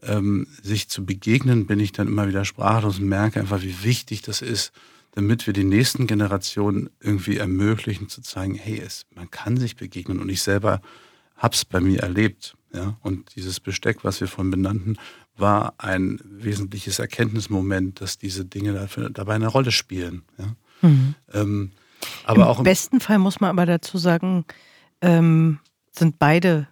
ähm, 0.03 0.47
sich 0.63 0.89
zu 0.89 1.07
begegnen, 1.07 1.67
bin 1.67 1.81
ich 1.81 1.93
dann 1.93 2.09
immer 2.09 2.29
wieder 2.29 2.45
sprachlos 2.45 2.99
und 2.99 3.09
merke 3.09 3.41
einfach, 3.41 3.63
wie 3.63 3.83
wichtig 3.83 4.23
das 4.23 4.43
ist, 4.43 4.73
damit 5.13 5.47
wir 5.47 5.53
die 5.53 5.65
nächsten 5.65 6.07
Generationen 6.07 6.91
irgendwie 7.01 7.37
ermöglichen 7.37 8.09
zu 8.09 8.21
zeigen, 8.23 8.55
hey, 8.55 8.81
es, 8.81 9.07
man 9.15 9.31
kann 9.31 9.57
sich 9.57 9.77
begegnen 9.77 10.21
und 10.21 10.29
ich 10.29 10.43
selber 10.43 10.81
habe 11.37 11.55
es 11.55 11.65
bei 11.65 11.81
mir 11.81 12.01
erlebt. 12.01 12.57
Ja? 12.75 12.97
Und 13.03 13.35
dieses 13.37 13.61
Besteck, 13.61 14.05
was 14.05 14.21
wir 14.21 14.29
von 14.29 14.51
benannten, 14.51 14.97
war 15.37 15.75
ein 15.79 16.21
wesentliches 16.25 16.99
Erkenntnismoment, 16.99 18.01
dass 18.01 18.19
diese 18.19 18.45
Dinge 18.45 18.73
dafür, 18.73 19.11
dabei 19.11 19.35
eine 19.35 19.49
Rolle 19.49 19.73
spielen. 19.73 20.23
Ja? 20.39 20.57
Mhm. 20.89 21.15
Ähm, 21.33 21.73
aber 22.25 22.43
Im 22.43 22.49
auch 22.49 22.59
im 22.59 22.65
besten 22.65 23.01
Fall 23.01 23.19
muss 23.19 23.41
man 23.41 23.51
aber 23.51 23.67
dazu 23.67 23.99
sagen, 23.99 24.45
ähm, 25.01 25.61
sind 25.91 26.19
beide 26.19 26.69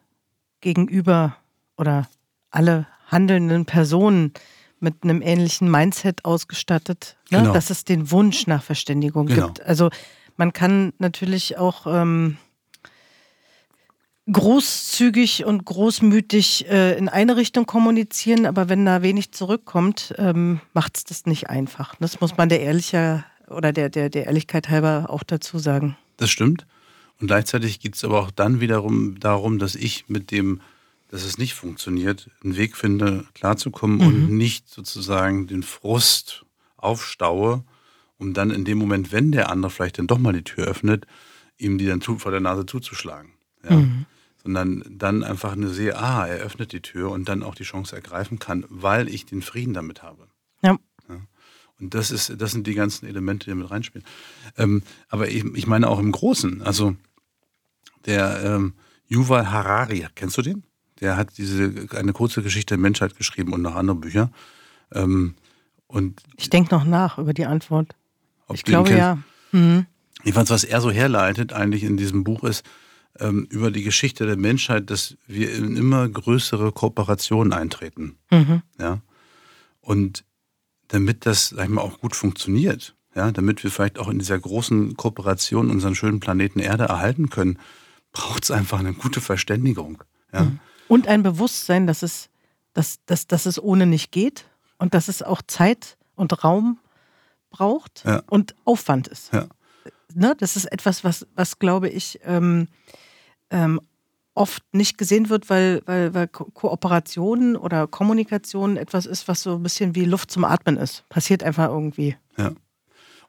gegenüber 0.61 1.37
oder 1.77 2.09
alle 2.51 2.87
handelnden 3.07 3.67
Personen 3.67 4.33
mit 4.79 5.03
einem 5.03 5.21
ähnlichen 5.23 5.71
Mindset 5.71 6.25
ausgestattet, 6.25 7.17
ne? 7.31 7.39
genau. 7.41 7.53
dass 7.53 7.71
es 7.71 7.85
den 7.85 8.11
Wunsch 8.11 8.47
nach 8.47 8.63
Verständigung 8.63 9.27
genau. 9.27 9.47
gibt. 9.47 9.63
Also 9.63 9.91
man 10.37 10.53
kann 10.53 10.95
natürlich 10.99 11.59
auch 11.59 11.87
ähm, 11.87 12.39
großzügig 14.31 15.45
und 15.45 15.65
großmütig 15.65 16.69
äh, 16.69 16.97
in 16.97 17.09
eine 17.09 17.37
Richtung 17.37 17.67
kommunizieren, 17.67 18.47
aber 18.47 18.69
wenn 18.69 18.87
da 18.87 19.03
wenig 19.03 19.33
zurückkommt, 19.33 20.15
ähm, 20.19 20.61
macht 20.73 20.97
es 20.97 21.05
das 21.05 21.27
nicht 21.27 21.51
einfach. 21.51 21.95
Das 22.01 22.21
muss 22.21 22.37
man 22.37 22.49
der 22.49 22.61
ehrlicher, 22.61 23.25
oder 23.51 23.73
der, 23.73 23.89
der, 23.89 24.09
der 24.09 24.27
Ehrlichkeit 24.27 24.69
halber 24.69 25.07
auch 25.09 25.23
dazu 25.23 25.59
sagen. 25.59 25.97
Das 26.17 26.31
stimmt. 26.31 26.67
Und 27.21 27.27
gleichzeitig 27.27 27.81
geht 27.81 27.97
es 27.97 28.05
aber 28.05 28.21
auch 28.21 28.31
dann 28.31 28.61
wiederum 28.61 29.21
darum, 29.21 29.59
dass 29.59 29.75
ich 29.75 30.09
mit 30.09 30.31
dem, 30.31 30.61
dass 31.11 31.25
es 31.25 31.37
nicht 31.37 31.55
funktioniert, 31.55 32.31
einen 32.43 32.57
Weg 32.57 32.77
finde, 32.77 33.27
klarzukommen 33.35 33.99
mhm. 33.99 34.07
und 34.07 34.37
nicht 34.37 34.69
sozusagen 34.69 35.47
den 35.47 35.63
Frust 35.63 36.47
aufstaue, 36.77 37.63
um 38.17 38.33
dann 38.33 38.51
in 38.51 38.65
dem 38.65 38.79
Moment, 38.79 39.13
wenn 39.13 39.33
der 39.33 39.51
andere 39.51 39.71
vielleicht 39.71 39.99
dann 39.99 40.07
doch 40.07 40.19
mal 40.19 40.33
die 40.33 40.45
Tür 40.45 40.67
öffnet, 40.67 41.07
ihm 41.59 41.77
die 41.77 41.87
dann 41.87 42.01
vor 42.01 42.31
der 42.31 42.41
Nase 42.41 42.65
zuzuschlagen. 42.65 43.33
Ja? 43.69 43.77
Mhm. 43.77 44.07
Sondern 44.43 44.85
dann 44.89 45.23
einfach 45.23 45.53
eine 45.53 45.69
sehe, 45.69 45.99
ah, 45.99 46.27
er 46.27 46.39
öffnet 46.39 46.73
die 46.73 46.81
Tür 46.81 47.11
und 47.11 47.29
dann 47.29 47.43
auch 47.43 47.55
die 47.55 47.65
Chance 47.65 47.95
ergreifen 47.95 48.39
kann, 48.39 48.65
weil 48.71 49.09
ich 49.09 49.27
den 49.27 49.43
Frieden 49.43 49.75
damit 49.75 50.03
habe. 50.03 50.30
Und 51.81 51.95
das, 51.95 52.11
ist, 52.11 52.35
das 52.39 52.53
sind 52.53 52.67
die 52.67 52.75
ganzen 52.75 53.07
Elemente, 53.07 53.51
die 53.51 53.55
mit 53.55 53.71
reinspielen. 53.71 54.07
Ähm, 54.59 54.83
aber 55.09 55.29
ich, 55.29 55.45
ich, 55.55 55.67
meine 55.67 55.89
auch 55.89 55.99
im 55.99 56.13
Großen. 56.13 56.63
Also 56.63 56.97
der 58.07 58.43
ähm, 58.45 58.75
Yuval 59.09 59.51
Harari, 59.51 60.07
kennst 60.15 60.37
du 60.39 60.43
den? 60.43 60.65
Der 61.01 61.17
hat 61.17 61.39
diese 61.39 61.89
eine 61.97 62.13
kurze 62.13 62.43
Geschichte 62.43 62.75
der 62.75 62.81
Menschheit 62.81 63.17
geschrieben 63.17 63.53
und 63.53 63.63
noch 63.63 63.75
andere 63.75 63.97
Bücher. 63.97 64.31
Ähm, 64.93 65.35
und 65.87 66.23
ich 66.37 66.51
denke 66.51 66.75
noch 66.75 66.85
nach 66.85 67.19
über 67.19 67.33
die 67.33 67.47
Antwort. 67.47 67.95
ich 68.53 68.65
glaube 68.65 68.97
ja. 68.97 69.19
Mhm. 69.53 69.87
Jedenfalls, 70.23 70.51
was 70.51 70.65
er 70.65 70.81
so 70.81 70.91
herleitet 70.91 71.53
eigentlich 71.53 71.83
in 71.83 71.97
diesem 71.97 72.25
Buch 72.25 72.45
ist, 72.45 72.65
ähm, 73.19 73.47
über 73.51 73.71
die 73.71 73.83
Geschichte 73.83 74.27
der 74.27 74.37
Menschheit, 74.37 74.91
dass 74.91 75.17
wir 75.27 75.53
in 75.53 75.77
immer 75.77 76.09
größere 76.09 76.73
Kooperationen 76.73 77.53
eintreten. 77.53 78.17
Mhm. 78.31 78.63
Ja. 78.79 79.01
Und 79.81 80.25
damit 80.91 81.27
das, 81.27 81.49
sag 81.49 81.65
ich 81.65 81.71
mal, 81.71 81.83
auch 81.83 82.01
gut 82.01 82.15
funktioniert, 82.15 82.95
ja, 83.15 83.31
damit 83.33 83.65
wir 83.65 83.71
vielleicht 83.71 83.99
auch 83.99 84.09
in 84.09 84.19
dieser 84.19 84.39
großen 84.39 84.97
Kooperation 84.97 85.71
unseren 85.71 85.95
schönen 85.95 86.21
Planeten 86.21 86.61
Erde 86.61 86.85
erhalten 86.85 87.31
können, 87.31 87.59
braucht 88.13 88.45
es 88.45 88.51
einfach 88.51 88.79
eine 88.81 88.93
gute 88.93 89.21
Verständigung. 89.21 90.03
Ja. 90.33 90.45
Mhm. 90.45 90.61
Und 90.89 91.07
ein 91.07 91.23
Bewusstsein, 91.23 91.87
dass 91.87 92.03
es, 92.03 92.29
dass, 92.73 93.05
dass, 93.07 93.27
dass 93.27 93.47
es 93.47 93.63
ohne 93.63 93.87
nicht 93.87 94.11
geht 94.11 94.47
und 94.79 94.95
dass 94.95 95.09
es 95.09 95.23
auch 95.23 95.43
Zeit 95.47 95.97
und 96.17 96.45
Raum 96.45 96.79
braucht 97.51 98.03
ja. 98.05 98.23
und 98.29 98.55
Aufwand 98.65 99.09
ist. 99.09 99.33
Ja. 99.33 99.47
ne, 100.15 100.35
das 100.39 100.57
ist 100.57 100.67
etwas, 100.67 101.05
was, 101.05 101.27
was 101.35 101.59
glaube 101.59 101.89
ich, 101.89 102.21
ähm, 102.25 102.69
ähm, 103.51 103.81
oft 104.35 104.63
nicht 104.73 104.99
gesehen 104.99 105.29
wird, 105.29 105.51
weil, 105.51 105.83
weil, 105.87 106.15
weil 106.15 106.29
Ko 106.29 106.45
Kooperation 106.45 107.57
oder 107.57 107.87
Kommunikation 107.87 108.77
etwas 108.77 109.07
ist, 109.07 109.29
was 109.29 109.43
so 109.43 109.57
ein 109.57 109.63
bisschen 109.63 109.95
wie 109.95 110.05
Luft 110.05 110.31
zum 110.31 110.45
Atmen 110.45 110.77
ist. 110.77 111.05
Passiert 111.09 111.43
einfach 111.43 111.69
irgendwie. 111.69 112.17
Ja. 112.37 112.53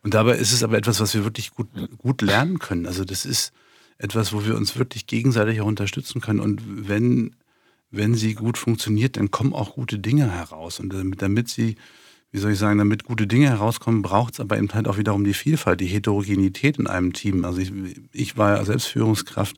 Und 0.04 0.14
dabei 0.14 0.38
ist 0.38 0.52
es 0.52 0.64
aber 0.64 0.78
etwas, 0.78 1.00
was 1.00 1.14
wir 1.14 1.24
wirklich 1.24 1.52
gut, 1.52 1.68
gut 1.98 2.22
lernen 2.22 2.60
können. 2.60 2.86
Also 2.86 3.04
das 3.04 3.26
ist 3.26 3.52
etwas, 3.98 4.34
wo 4.34 4.46
wir 4.46 4.56
uns 4.56 4.78
wirklich 4.78 5.06
gegenseitig 5.06 5.62
auch 5.62 5.68
unterstützen 5.68 6.22
können. 6.22 6.40
Und 6.40 6.88
wenn, 6.88 7.36
wenn 7.92 8.16
sie 8.16 8.34
gut 8.34 8.58
funktioniert, 8.58 9.18
dann 9.18 9.30
kommen 9.30 9.54
auch 9.54 9.76
gute 9.76 10.00
Dinge 10.00 10.32
heraus. 10.32 10.80
Und 10.80 10.92
damit, 10.94 11.22
damit 11.22 11.50
sie, 11.50 11.76
wie 12.32 12.40
soll 12.40 12.54
ich 12.54 12.60
sagen, 12.60 12.80
damit 12.80 13.04
gute 13.04 13.28
Dinge 13.28 13.50
herauskommen, 13.50 14.02
braucht 14.02 14.34
es 14.34 14.40
aber 14.40 14.58
eben 14.58 14.74
halt 14.74 14.88
auch 14.88 14.98
wiederum 14.98 15.24
die 15.24 15.36
Vielfalt, 15.36 15.82
die 15.82 15.88
Heterogenität 15.88 16.80
in 16.80 16.88
einem 16.88 17.14
Team. 17.14 17.46
Also 17.46 17.60
ich, 17.60 17.72
ich 18.12 18.38
war 18.38 18.58
ja 18.58 18.66
selbst 18.66 18.88
Führungskraft 18.88 19.58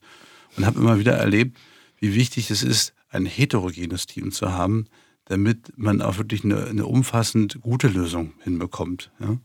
und 0.56 0.66
habe 0.66 0.80
immer 0.80 1.00
wieder 1.00 1.14
erlebt, 1.14 1.58
wie 2.00 2.14
wichtig 2.16 2.52
es 2.52 2.64
ist, 2.64 2.94
ein 3.10 3.26
heterogenes 3.26 4.08
Team 4.08 4.32
zu 4.32 4.52
haben, 4.52 4.88
damit 5.26 5.78
man 5.78 6.02
auch 6.02 6.18
wirklich 6.18 6.44
eine, 6.44 6.66
eine 6.66 6.86
umfassend 6.86 7.62
gute 7.62 7.88
Lösung 7.88 8.34
hinbekommt. 8.44 9.12
Ja? 9.20 9.38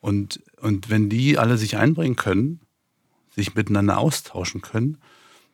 Und, 0.00 0.40
und 0.60 0.90
wenn 0.90 1.08
die 1.08 1.38
alle 1.38 1.56
sich 1.56 1.76
einbringen 1.76 2.16
können, 2.16 2.60
sich 3.34 3.54
miteinander 3.54 3.98
austauschen 3.98 4.60
können, 4.60 4.98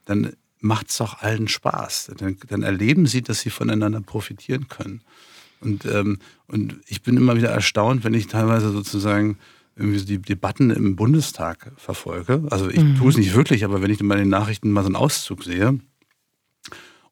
dann 0.04 0.32
macht 0.60 0.88
es 0.90 0.96
doch 0.96 1.20
allen 1.20 1.48
Spaß. 1.48 2.12
Dann, 2.16 2.36
dann, 2.48 2.62
erleben 2.62 3.06
sie, 3.06 3.22
dass 3.22 3.40
sie 3.40 3.50
voneinander 3.50 4.00
profitieren 4.00 4.68
können. 4.68 5.02
Und, 5.60 5.84
ähm, 5.84 6.18
und 6.46 6.80
ich 6.86 7.02
bin 7.02 7.16
immer 7.16 7.36
wieder 7.36 7.50
erstaunt, 7.50 8.04
wenn 8.04 8.14
ich 8.14 8.26
teilweise 8.26 8.72
sozusagen 8.72 9.38
irgendwie 9.78 10.04
die 10.04 10.20
Debatten 10.20 10.70
im 10.70 10.96
Bundestag 10.96 11.72
verfolge. 11.76 12.42
Also 12.50 12.68
ich 12.68 12.80
mhm. 12.80 12.96
tue 12.96 13.10
es 13.10 13.16
nicht 13.16 13.34
wirklich, 13.34 13.64
aber 13.64 13.80
wenn 13.80 13.90
ich 13.90 14.00
in 14.00 14.08
den 14.08 14.28
Nachrichten 14.28 14.70
mal 14.70 14.82
so 14.82 14.88
einen 14.88 14.96
Auszug 14.96 15.44
sehe 15.44 15.78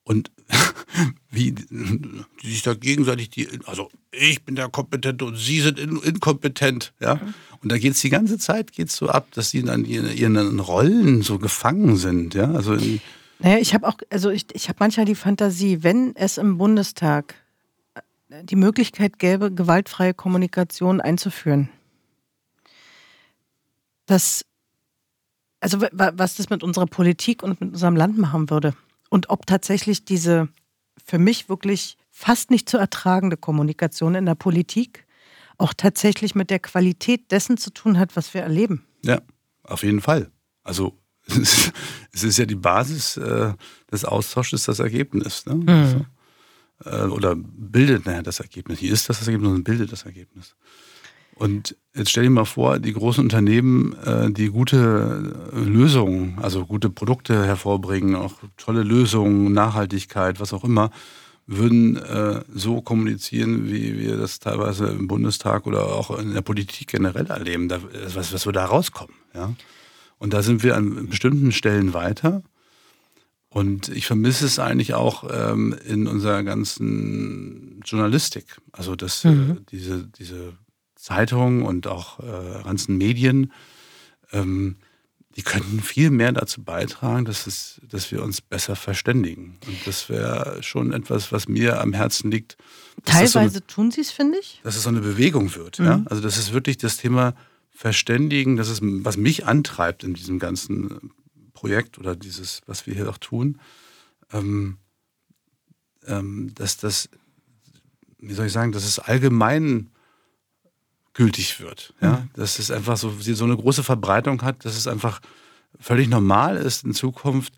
und 0.03 0.31
wie 1.31 1.53
die 1.53 2.25
sich 2.45 2.63
da 2.63 2.75
gegenseitig 2.75 3.31
die, 3.31 3.49
also 3.67 3.91
ich 4.13 4.45
bin 4.45 4.55
der 4.55 4.69
Kompetente 4.69 5.25
und 5.25 5.37
Sie 5.37 5.61
sind 5.61 5.79
inkompetent, 5.79 6.93
ja. 7.01 7.17
Mhm. 7.17 7.35
Und 7.63 7.73
da 7.73 7.79
geht 7.79 7.93
es 7.93 8.01
die 8.01 8.11
ganze 8.11 8.39
Zeit 8.39 8.73
geht's 8.73 8.97
so 8.97 9.09
ab, 9.09 9.29
dass 9.33 9.51
sie 9.51 9.63
dann 9.63 9.85
in 9.85 10.09
ihren 10.09 10.61
Rollen 10.61 11.23
so 11.23 11.39
gefangen 11.39 11.97
sind, 11.97 12.35
ja. 12.35 12.51
Also 12.53 12.77
naja, 13.39 13.59
ich 13.59 13.75
habe 13.75 13.87
auch, 13.87 13.99
also 14.11 14.31
ich, 14.31 14.47
ich 14.55 14.69
habe 14.69 14.77
manchmal 14.81 15.07
die 15.07 15.15
Fantasie, 15.15 15.83
wenn 15.83 16.15
es 16.17 16.39
im 16.39 16.57
Bundestag 16.59 17.35
äh, 17.95 18.45
die 18.45 18.57
Möglichkeit 18.57 19.19
gäbe, 19.19 19.53
gewaltfreie 19.53 20.15
Kommunikation 20.15 21.01
einzuführen, 21.01 21.69
dass, 24.07 24.45
also 25.61 25.81
was 25.93 26.37
das 26.37 26.51
mit 26.51 26.63
unserer 26.63 26.87
Politik 26.87 27.43
und 27.43 27.61
mit 27.61 27.73
unserem 27.73 27.97
Land 27.97 28.19
machen 28.19 28.51
würde 28.51 28.75
und 29.11 29.31
ob 29.31 29.47
tatsächlich 29.47 30.05
diese 30.05 30.49
für 31.05 31.19
mich 31.19 31.49
wirklich 31.49 31.99
fast 32.11 32.51
nicht 32.51 32.69
zu 32.69 32.79
ertragende 32.79 33.37
Kommunikation 33.37 34.15
in 34.15 34.27
der 34.27 34.35
Politik 34.35 35.07
auch 35.59 35.75
tatsächlich 35.75 36.35
mit 36.35 36.51
der 36.51 36.59
Qualität 36.59 37.31
dessen 37.31 37.57
zu 37.57 37.71
tun 37.71 37.99
hat, 37.99 38.17
was 38.17 38.35
wir 38.35 38.43
erleben. 38.43 38.85
Ja, 39.03 39.21
auf 39.63 39.83
jeden 39.83 40.01
Fall. 40.01 40.31
Also 40.63 40.99
es 41.29 42.23
ist 42.23 42.39
ja 42.39 42.45
die 42.45 42.57
Basis 42.57 43.17
äh, 43.17 43.53
des 43.91 44.05
Austausches 44.05 44.65
das 44.65 44.79
Ergebnis. 44.79 45.47
Ne? 45.47 45.55
Mhm. 45.55 45.69
Also, 45.69 46.07
äh, 46.85 47.11
oder 47.11 47.35
bildet 47.37 48.07
naja, 48.07 48.23
das 48.23 48.41
Ergebnis. 48.41 48.79
Hier 48.79 48.93
ist 48.93 49.09
das 49.09 49.19
das 49.19 49.29
Ergebnis 49.29 49.53
und 49.53 49.65
bildet 49.65 49.93
das 49.93 50.05
Ergebnis. 50.05 50.55
Und 51.39 51.77
jetzt 51.95 52.11
stell 52.11 52.25
dir 52.25 52.31
mal 52.31 52.47
vor, 52.47 52.79
die 52.79 52.95
großen 52.95 53.23
Unternehmen, 53.23 53.95
äh, 54.05 54.31
die 54.33 54.49
gute 54.49 55.35
äh, 55.53 55.59
Lösungen, 55.59 56.39
also 56.41 56.65
gute 56.65 56.89
Produkte 56.89 57.45
hervorbringen, 57.45 58.15
auch 58.15 58.33
tolle 58.57 58.83
Lösungen, 58.83 59.53
Nachhaltigkeit, 59.53 60.41
was 60.41 60.55
auch 60.55 60.65
immer, 60.65 60.91
würden 61.47 61.97
äh, 61.97 62.41
so 62.55 62.81
kommunizieren, 62.81 63.67
wie 63.71 63.99
wir 63.99 64.17
das 64.17 64.39
teilweise 64.39 64.87
im 64.87 65.09
Bundestag 65.09 65.67
oder 65.67 65.85
auch 65.85 66.19
in 66.19 66.33
der 66.33 66.41
Politik 66.41 66.89
generell 66.89 67.27
erleben, 67.27 67.71
was, 68.15 68.33
was 68.33 68.47
wir 68.47 68.53
da 68.53 68.65
rauskommen. 68.65 69.15
Ja? 69.35 69.53
Und 70.19 70.33
da 70.33 70.43
sind 70.43 70.63
wir 70.63 70.75
an 70.75 71.09
bestimmten 71.09 71.53
Stellen 71.53 71.93
weiter. 71.93 72.43
Und 73.51 73.89
ich 73.89 74.07
vermisse 74.07 74.47
es 74.47 74.59
eigentlich 74.59 74.95
auch 74.95 75.29
ähm, 75.31 75.77
in 75.87 76.07
unserer 76.07 76.43
ganzen 76.43 77.81
Journalistik. 77.85 78.57
Also 78.73 78.97
dass 78.97 79.25
mhm. 79.25 79.51
äh, 79.51 79.61
diese, 79.71 80.07
diese 80.19 80.55
Zeitungen 81.07 81.63
und 81.63 81.87
auch 81.87 82.19
äh, 82.19 82.65
ganzen 82.65 82.99
Medien, 82.99 83.53
ähm, 84.33 84.75
die 85.37 85.43
könnten 85.43 85.81
viel 85.81 86.11
mehr 86.11 86.33
dazu 86.33 86.65
beitragen, 86.65 87.25
dass, 87.25 87.47
es, 87.47 87.81
dass 87.89 88.11
wir 88.11 88.25
uns 88.25 88.41
besser 88.41 88.75
verständigen. 88.75 89.57
Und 89.69 89.87
das 89.87 90.09
wäre 90.09 90.61
schon 90.65 90.93
etwas, 90.93 91.31
was 91.31 91.47
mir 91.47 91.81
am 91.81 91.93
Herzen 91.93 92.33
liegt. 92.33 92.57
Teilweise 93.05 93.31
so 93.31 93.39
eine, 93.39 93.67
tun 93.69 93.91
sie 93.93 94.01
es, 94.01 94.11
finde 94.11 94.39
ich. 94.41 94.61
Dass 94.65 94.75
es 94.75 94.83
so 94.83 94.89
eine 94.89 95.01
Bewegung 95.01 95.55
wird. 95.55 95.79
Mhm. 95.79 95.87
Ja? 95.87 96.03
Also 96.07 96.21
das 96.23 96.39
ist 96.39 96.53
wirklich 96.53 96.79
das 96.79 96.97
Thema 96.97 97.35
Verständigen, 97.71 98.57
das 98.57 98.69
ist, 98.69 98.81
was 98.83 99.17
mich 99.17 99.47
antreibt 99.47 100.03
in 100.03 100.15
diesem 100.15 100.41
ganzen 100.41 101.13
Projekt 101.53 101.99
oder 101.99 102.17
dieses, 102.17 102.63
was 102.67 102.85
wir 102.89 102.95
hier 102.95 103.09
auch 103.09 103.19
tun. 103.19 103.61
Ähm, 104.33 104.79
ähm, 106.09 106.53
dass 106.55 106.79
das, 106.79 107.09
wie 108.19 108.35
soll 108.35 108.47
ich 108.47 108.53
sagen, 108.53 108.73
dass 108.73 108.85
es 108.85 108.99
allgemein 108.99 109.91
gültig 111.17 111.61
wird. 111.61 111.95
Ja? 112.01 112.19
Mhm. 112.19 112.31
Dass 112.35 112.59
es 112.59 112.71
einfach 112.71 112.97
so, 112.97 113.13
so 113.19 113.45
eine 113.45 113.57
große 113.57 113.83
Verbreitung 113.83 114.43
hat, 114.43 114.65
dass 114.65 114.77
es 114.77 114.87
einfach 114.87 115.21
völlig 115.81 116.09
normal 116.09 116.57
ist, 116.57 116.85
in 116.85 116.95
Zukunft 116.95 117.53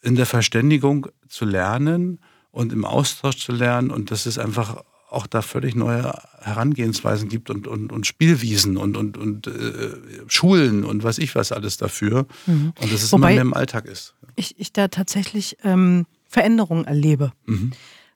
in 0.00 0.14
der 0.16 0.26
Verständigung 0.26 1.08
zu 1.28 1.44
lernen 1.44 2.20
und 2.50 2.72
im 2.72 2.84
Austausch 2.84 3.38
zu 3.38 3.52
lernen 3.52 3.90
und 3.90 4.10
dass 4.10 4.26
es 4.26 4.38
einfach 4.38 4.82
auch 5.08 5.26
da 5.26 5.42
völlig 5.42 5.74
neue 5.74 6.12
Herangehensweisen 6.40 7.28
gibt 7.28 7.50
und, 7.50 7.66
und, 7.66 7.92
und 7.92 8.06
Spielwiesen 8.06 8.76
und, 8.76 8.96
und, 8.96 9.18
und 9.18 9.46
äh, 9.46 9.90
Schulen 10.26 10.84
und 10.84 11.04
weiß 11.04 11.18
ich 11.18 11.34
was 11.34 11.52
alles 11.52 11.76
dafür. 11.76 12.26
Mhm. 12.46 12.72
Und 12.80 12.92
dass 12.92 13.02
es 13.02 13.12
Wobei 13.12 13.32
immer 13.32 13.34
mehr 13.34 13.42
im 13.42 13.54
Alltag 13.54 13.86
ist. 13.86 14.14
Ich, 14.36 14.58
ich 14.58 14.72
da 14.72 14.88
tatsächlich 14.88 15.58
ähm, 15.64 16.06
Veränderungen 16.26 16.86
erlebe. 16.86 17.32
Mhm. 17.44 17.72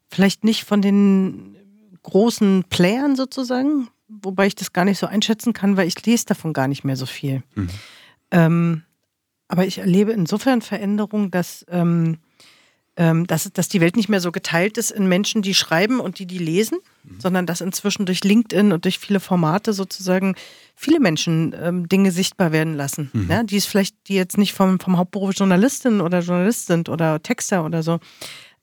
Vielleicht 0.08 0.42
nicht 0.42 0.64
von 0.64 0.80
den 0.80 1.56
großen 2.02 2.64
Playern 2.70 3.14
sozusagen, 3.14 3.88
wobei 4.08 4.46
ich 4.46 4.54
das 4.54 4.72
gar 4.72 4.84
nicht 4.84 4.98
so 4.98 5.06
einschätzen 5.06 5.52
kann, 5.52 5.76
weil 5.76 5.88
ich 5.88 6.04
lese 6.04 6.26
davon 6.26 6.52
gar 6.52 6.68
nicht 6.68 6.84
mehr 6.84 6.96
so 6.96 7.06
viel. 7.06 7.42
Mhm. 7.54 7.68
Ähm, 8.30 8.82
aber 9.48 9.66
ich 9.66 9.78
erlebe 9.78 10.12
insofern 10.12 10.60
Veränderungen, 10.60 11.30
dass, 11.30 11.64
ähm, 11.68 12.18
ähm, 12.96 13.26
dass, 13.26 13.50
dass 13.52 13.68
die 13.68 13.80
Welt 13.80 13.96
nicht 13.96 14.08
mehr 14.08 14.20
so 14.20 14.32
geteilt 14.32 14.78
ist 14.78 14.90
in 14.90 15.08
Menschen, 15.08 15.42
die 15.42 15.54
schreiben 15.54 16.00
und 16.00 16.18
die, 16.18 16.26
die 16.26 16.38
lesen, 16.38 16.78
mhm. 17.04 17.20
sondern 17.20 17.46
dass 17.46 17.60
inzwischen 17.60 18.06
durch 18.06 18.24
LinkedIn 18.24 18.72
und 18.72 18.84
durch 18.84 18.98
viele 18.98 19.20
Formate 19.20 19.72
sozusagen 19.72 20.34
viele 20.74 20.98
Menschen 20.98 21.54
ähm, 21.60 21.88
Dinge 21.88 22.10
sichtbar 22.10 22.52
werden 22.52 22.74
lassen. 22.74 23.10
Mhm. 23.12 23.30
Ja, 23.30 23.42
die 23.42 23.56
es 23.56 23.66
vielleicht, 23.66 23.96
die 24.08 24.14
jetzt 24.14 24.38
nicht 24.38 24.52
vom, 24.52 24.80
vom 24.80 24.96
Hauptberuf 24.96 25.34
Journalistin 25.34 26.00
oder 26.00 26.20
Journalist 26.20 26.66
sind 26.66 26.88
oder 26.88 27.22
Texter 27.22 27.64
oder 27.64 27.82
so. 27.82 28.00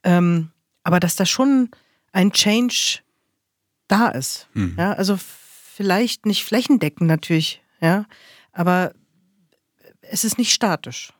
Ähm, 0.04 0.50
aber 0.84 1.00
dass 1.00 1.16
da 1.16 1.26
schon 1.26 1.70
ein 2.12 2.32
Change 2.32 3.00
da 3.94 4.10
ist. 4.10 4.48
Mhm. 4.54 4.76
Ja, 4.78 4.94
also 4.94 5.18
vielleicht 5.18 6.26
nicht 6.26 6.44
flächendeckend 6.44 7.08
natürlich, 7.08 7.62
ja, 7.80 8.06
aber 8.52 8.94
es 10.02 10.24
ist 10.24 10.38
nicht 10.38 10.54
statisch. 10.54 11.14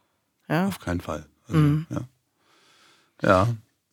Ja? 0.50 0.68
Auf 0.68 0.80
keinen 0.80 1.02
Fall. 1.02 1.26
Also, 1.48 1.60
mhm. 1.60 1.86
ja. 1.90 2.02
ja. 3.22 3.48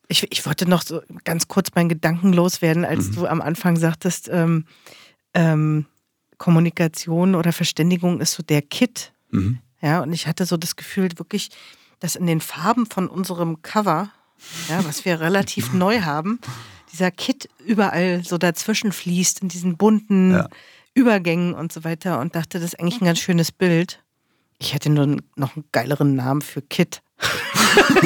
Ich, 0.09 0.27
ich 0.31 0.45
wollte 0.45 0.69
noch 0.69 0.83
so 0.83 1.03
ganz 1.25 1.47
kurz 1.47 1.75
meinen 1.75 1.89
Gedanken 1.89 2.33
loswerden, 2.33 2.85
als 2.85 3.09
mhm. 3.09 3.15
du 3.15 3.27
am 3.27 3.41
Anfang 3.41 3.77
sagtest, 3.77 4.29
ähm, 4.29 4.67
ähm, 5.35 5.87
Kommunikation 6.39 7.35
oder 7.35 7.53
Verständigung 7.53 8.21
ist 8.21 8.33
so 8.33 8.43
der 8.43 8.63
Kit. 8.63 9.13
Mhm. 9.31 9.61
Ja, 9.81 10.01
und 10.03 10.13
ich 10.13 10.27
hatte 10.27 10.47
so 10.47 10.57
das 10.57 10.75
Gefühl, 10.75 11.11
wirklich, 11.17 11.51
dass 12.01 12.17
in 12.17 12.27
den 12.27 12.41
Farben 12.41 12.87
von 12.87 13.09
unserem 13.09 13.63
Cover, 13.63 14.11
ja, 14.69 14.85
was 14.85 15.05
wir 15.05 15.21
relativ 15.21 15.73
neu 15.75 16.01
haben, 16.01 16.41
dieser 16.93 17.11
Kit 17.11 17.49
überall 17.65 18.23
so 18.25 18.39
dazwischen 18.39 18.93
fließt, 18.93 19.41
in 19.43 19.49
diesen 19.49 19.77
bunten 19.77 20.33
ja. 20.33 20.49
Übergängen 20.95 21.55
und 21.55 21.73
so 21.73 21.85
weiter 21.85 22.21
und 22.21 22.35
dachte, 22.35 22.59
das 22.59 22.73
ist 22.73 22.81
eigentlich 22.81 23.01
ein 23.01 23.07
ganz 23.07 23.21
schönes 23.21 23.53
Bild. 23.53 24.03
Ich 24.59 24.75
hätte 24.75 24.91
nur 24.91 25.17
noch 25.37 25.57
einen 25.57 25.65
geileren 25.73 26.17
Namen 26.17 26.43
für 26.43 26.63
Kit. 26.63 27.03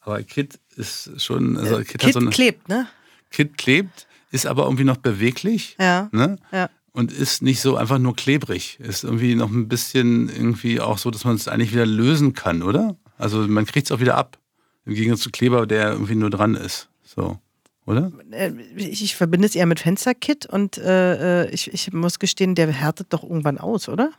aber 0.00 0.22
Kit 0.22 0.60
ist 0.76 1.20
schon. 1.20 1.56
Also 1.56 1.78
Kit, 1.78 1.98
Kit 1.98 2.12
so 2.12 2.20
eine, 2.20 2.30
klebt, 2.30 2.68
ne? 2.68 2.86
Kit 3.30 3.58
klebt, 3.58 4.06
ist 4.30 4.46
aber 4.46 4.64
irgendwie 4.64 4.84
noch 4.84 4.98
beweglich. 4.98 5.76
Ja. 5.80 6.08
Ne? 6.12 6.36
ja. 6.52 6.70
Und 6.92 7.12
ist 7.12 7.42
nicht 7.42 7.60
so 7.60 7.76
einfach 7.76 7.98
nur 7.98 8.14
klebrig. 8.16 8.78
Ist 8.80 9.04
irgendwie 9.04 9.34
noch 9.34 9.50
ein 9.50 9.68
bisschen 9.68 10.28
irgendwie 10.28 10.80
auch 10.80 10.98
so, 10.98 11.10
dass 11.10 11.24
man 11.24 11.36
es 11.36 11.48
eigentlich 11.48 11.72
wieder 11.72 11.86
lösen 11.86 12.32
kann, 12.32 12.62
oder? 12.62 12.96
Also 13.16 13.46
man 13.46 13.64
kriegt 13.66 13.86
es 13.86 13.92
auch 13.92 14.00
wieder 14.00 14.16
ab. 14.16 14.38
Im 14.86 14.94
Gegensatz 14.94 15.20
zu 15.20 15.30
Kleber, 15.30 15.66
der 15.66 15.92
irgendwie 15.92 16.14
nur 16.14 16.30
dran 16.30 16.54
ist. 16.54 16.88
So. 17.04 17.38
oder? 17.86 18.12
Äh, 18.30 18.52
ich, 18.76 19.02
ich 19.02 19.16
verbinde 19.16 19.46
es 19.46 19.54
eher 19.54 19.66
mit 19.66 19.80
Fensterkit 19.80 20.46
und 20.46 20.78
äh, 20.78 21.44
äh, 21.44 21.50
ich, 21.50 21.72
ich 21.72 21.92
muss 21.92 22.18
gestehen, 22.18 22.54
der 22.54 22.70
härtet 22.70 23.12
doch 23.12 23.22
irgendwann 23.22 23.58
aus, 23.58 23.88
oder? 23.88 24.12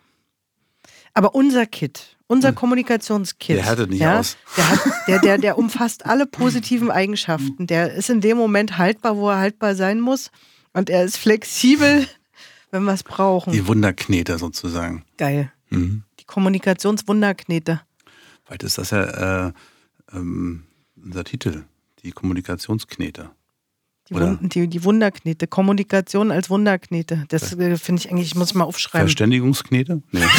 Aber 1.13 1.36
unser 1.36 1.65
Kit, 1.65 2.17
unser 2.28 2.50
Hm. 2.50 2.56
Kommunikationskit. 2.56 3.58
Der 3.58 3.65
härtet 3.65 3.89
nicht 3.89 4.00
ja, 4.00 4.19
aus. 4.19 4.38
Der, 4.56 4.69
hat, 4.69 4.80
der, 5.08 5.19
der, 5.19 5.38
der 5.38 5.58
umfasst 5.58 6.06
alle 6.06 6.26
positiven 6.26 6.89
Eigenschaften. 6.89 7.67
Der 7.67 7.93
ist 7.93 8.10
in 8.10 8.21
dem 8.21 8.38
Moment 8.38 8.78
haltbar, 8.78 9.17
wo 9.17 9.30
er 9.30 9.38
haltbar 9.38 9.76
sein 9.76 10.00
muss. 10.00 10.32
Und 10.74 10.89
er 10.89 11.04
ist 11.04 11.17
flexibel, 11.17 12.08
wenn 12.71 12.84
wir 12.84 12.93
es 12.93 13.04
brauchen. 13.04 13.52
Die 13.52 13.67
Wunderkneter 13.67 14.38
sozusagen. 14.38 15.04
Geil. 15.17 15.52
Mhm. 15.69 16.04
Die 16.19 16.26
Kommunikationswunderknete. 16.26 17.82
Vielleicht 18.45 18.63
ist 18.63 18.78
das 18.78 18.91
ja 18.91 19.47
äh, 19.47 19.52
ähm, 20.13 20.63
unser 21.04 21.24
Titel, 21.24 21.63
die 22.04 22.12
Kommunikationskneter. 22.12 23.36
Die, 24.10 24.13
Oder- 24.15 24.39
Wun 24.39 24.50
die, 24.50 24.67
die 24.67 24.84
Wunderknete. 24.84 25.47
Kommunikation 25.47 26.32
als 26.32 26.50
Wunderknete. 26.50 27.26
Das 27.30 27.54
äh, 27.54 27.78
finde 27.78 28.02
ich 28.02 28.10
eigentlich, 28.12 28.28
ich 28.28 28.36
muss 28.36 28.54
mal 28.54 28.63
aufschreiben. 28.65 29.08
Verständigungskneter? 29.08 30.02
Nee. 30.12 30.26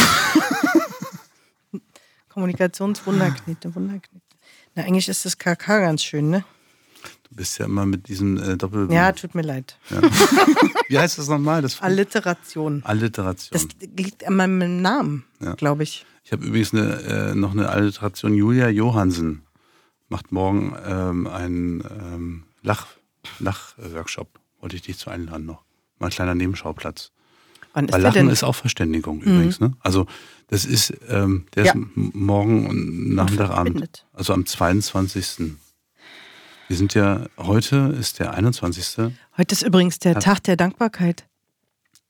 Kommunikationswunderknete, 2.28 3.74
Wunderknete. 3.74 4.24
Na, 4.74 4.84
eigentlich 4.84 5.08
ist 5.08 5.24
das 5.24 5.36
KK 5.38 5.80
ganz 5.80 6.02
schön, 6.02 6.30
ne? 6.30 6.44
Du 7.28 7.36
bist 7.36 7.58
ja 7.58 7.66
immer 7.66 7.84
mit 7.86 8.08
diesem 8.08 8.38
äh, 8.38 8.56
Doppel... 8.56 8.90
Ja, 8.90 9.12
tut 9.12 9.34
mir 9.34 9.42
leid. 9.42 9.76
Wie 10.88 10.98
heißt 10.98 11.18
das 11.18 11.28
nochmal? 11.28 11.62
Das 11.62 11.80
Alliteration. 11.82 12.82
Alliteration. 12.84 13.50
Das 13.52 13.68
liegt 13.96 14.26
an 14.26 14.36
meinem 14.36 14.80
Namen, 14.82 15.24
Ja. 15.40 15.54
glaube 15.54 15.82
ich. 15.82 16.06
Ich 16.24 16.32
habe 16.32 16.44
übrigens 16.44 16.72
eine, 16.72 17.00
äh, 17.02 17.34
noch 17.34 17.52
eine 17.52 17.68
Alliteration. 17.68 18.34
Julia 18.34 18.68
Johansen 18.68 19.42
macht 20.12 20.30
morgen 20.30 20.76
ähm, 20.86 21.26
einen 21.26 21.80
ähm, 21.80 22.44
Lach, 22.62 22.86
Lach-Workshop. 23.40 24.28
Wollte 24.60 24.76
ich 24.76 24.82
dich 24.82 24.98
zu 24.98 25.10
einladen 25.10 25.46
noch. 25.46 25.62
Mal 25.98 26.06
ein 26.08 26.12
kleiner 26.12 26.34
Nebenschauplatz. 26.34 27.10
Wann 27.72 27.86
ist 27.86 27.94
Weil 27.94 28.02
Lachen 28.02 28.14
denn? 28.14 28.26
Mhm. 28.26 28.32
ist 28.32 28.44
auch 28.44 28.54
Verständigung 28.54 29.22
übrigens. 29.22 29.58
Ne? 29.58 29.72
Also 29.80 30.06
das 30.48 30.66
ist, 30.66 30.92
ähm, 31.08 31.46
der 31.54 31.64
Ja. 31.64 31.72
ist 31.72 31.80
morgen 31.96 32.68
und 32.68 33.14
Nachmittagabend. 33.14 34.06
Also 34.12 34.34
am 34.34 34.44
22. 34.44 35.54
Wir 36.68 36.76
sind 36.76 36.92
ja, 36.94 37.26
heute 37.38 37.94
ist 37.98 38.18
der 38.18 38.34
21. 38.34 39.12
Heute 39.38 39.52
ist 39.54 39.62
übrigens 39.62 39.98
der 39.98 40.20
Tag 40.20 40.42
der 40.42 40.56
Dankbarkeit. 40.56 41.26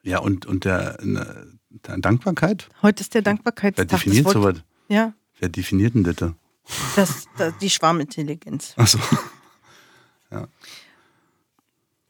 Ja, 0.03 0.19
und, 0.19 0.45
und 0.47 0.65
der, 0.65 0.99
ne, 1.03 1.47
der 1.71 1.99
Dankbarkeit? 1.99 2.69
Heute 2.83 3.01
ist 3.03 3.15
der 3.15 3.21
Wer 3.21 3.33
Dankbarkeitstag. 3.33 3.89
Das 3.89 4.01
definiert 4.01 4.29
sowas? 4.29 4.57
Ja, 4.89 5.15
Wer 5.39 5.49
definiert 5.49 5.95
denn 5.95 6.03
das? 6.05 6.33
Da? 6.67 6.73
das, 6.97 7.27
das, 7.37 7.55
die 7.59 7.71
Schwarmintelligenz. 7.71 8.75
Achso. 8.77 8.99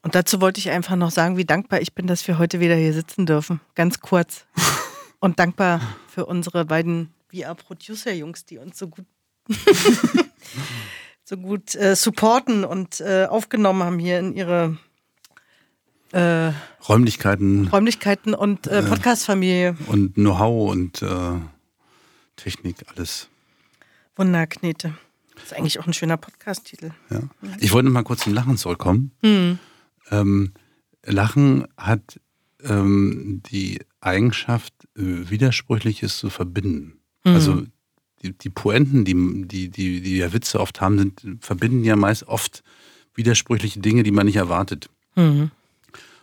Und 0.03 0.15
dazu 0.15 0.41
wollte 0.41 0.59
ich 0.59 0.69
einfach 0.69 0.97
noch 0.97 1.11
sagen, 1.11 1.37
wie 1.37 1.45
dankbar 1.45 1.81
ich 1.81 1.93
bin, 1.93 2.07
dass 2.07 2.27
wir 2.27 2.37
heute 2.37 2.59
wieder 2.59 2.75
hier 2.75 2.93
sitzen 2.93 3.25
dürfen. 3.25 3.61
Ganz 3.73 4.01
kurz. 4.01 4.45
Und 5.19 5.39
dankbar 5.39 5.79
für 6.07 6.25
unsere 6.25 6.65
beiden 6.65 7.13
VR-Producer-Jungs, 7.33 8.45
die 8.45 8.57
uns 8.57 8.77
so 8.77 8.89
gut, 8.89 9.05
so 11.23 11.37
gut 11.37 11.73
äh, 11.75 11.95
supporten 11.95 12.65
und 12.65 12.99
äh, 12.99 13.25
aufgenommen 13.29 13.83
haben 13.83 13.99
hier 13.99 14.19
in 14.19 14.33
ihre 14.33 14.77
äh, 16.11 16.51
Räumlichkeiten 16.87 17.69
Räumlichkeiten 17.69 18.33
und 18.33 18.67
äh, 18.67 18.83
Podcast-Familie. 18.83 19.77
und 19.87 20.15
Know-how 20.15 20.69
und 20.69 21.01
äh, 21.01 21.39
Technik, 22.35 22.85
alles. 22.93 23.29
Wunderknete. 24.15 24.93
Das 25.35 25.45
ist 25.45 25.53
eigentlich 25.53 25.79
auch 25.79 25.87
ein 25.87 25.93
schöner 25.93 26.17
Podcast-Titel. 26.17 26.91
Ja. 27.09 27.21
Ich 27.59 27.71
wollte 27.71 27.87
noch 27.87 27.93
mal 27.93 28.03
kurz 28.03 28.23
zum 28.23 28.33
Lachen 28.33 28.57
zurückkommen. 28.57 29.11
Hm. 29.21 29.59
Ähm, 30.11 30.53
Lachen 31.05 31.67
hat 31.77 32.19
ähm, 32.63 33.41
die 33.51 33.79
Eigenschaft, 33.99 34.73
äh, 34.95 35.29
Widersprüchliches 35.29 36.17
zu 36.17 36.29
verbinden. 36.29 36.99
Also 37.25 37.63
die, 38.21 38.37
die 38.37 38.49
Poenten, 38.49 39.05
die, 39.05 39.47
die, 39.47 39.69
die, 39.69 40.01
die 40.01 40.17
ja 40.17 40.33
Witze 40.33 40.59
oft 40.59 40.81
haben, 40.81 40.97
sind, 40.97 41.43
verbinden 41.43 41.83
ja 41.83 41.95
meist 41.95 42.27
oft 42.27 42.63
widersprüchliche 43.15 43.79
Dinge, 43.79 44.03
die 44.03 44.11
man 44.11 44.25
nicht 44.25 44.35
erwartet. 44.35 44.89
Mhm. 45.15 45.51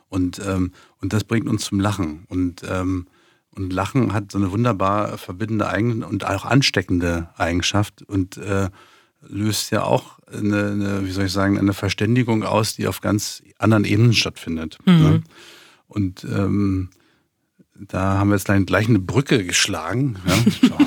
Und, 0.08 0.40
ähm, 0.44 0.72
und 1.00 1.12
das 1.12 1.24
bringt 1.24 1.48
uns 1.48 1.64
zum 1.64 1.80
Lachen. 1.80 2.24
Und, 2.28 2.62
ähm, 2.68 3.06
und 3.54 3.72
Lachen 3.72 4.12
hat 4.12 4.32
so 4.32 4.38
eine 4.38 4.52
wunderbar 4.52 5.18
verbindende 5.18 5.68
Eigen 5.68 6.02
und 6.02 6.24
auch 6.24 6.44
ansteckende 6.44 7.30
Eigenschaft 7.36 8.02
und 8.02 8.36
äh, 8.36 8.70
löst 9.22 9.70
ja 9.70 9.82
auch 9.82 10.18
eine, 10.32 10.70
eine, 10.70 11.06
wie 11.06 11.10
soll 11.10 11.26
ich 11.26 11.32
sagen, 11.32 11.58
eine 11.58 11.74
Verständigung 11.74 12.44
aus, 12.44 12.76
die 12.76 12.86
auf 12.86 13.00
ganz 13.00 13.42
anderen 13.58 13.84
Ebenen 13.84 14.12
stattfindet. 14.12 14.78
Ne? 14.86 15.22
Und 15.88 16.24
ähm, 16.24 16.90
da 17.74 18.18
haben 18.18 18.28
wir 18.28 18.36
jetzt 18.36 18.44
gleich, 18.44 18.64
gleich 18.66 18.88
eine 18.88 19.00
Brücke 19.00 19.44
geschlagen. 19.44 20.16
Ja? 20.26 20.36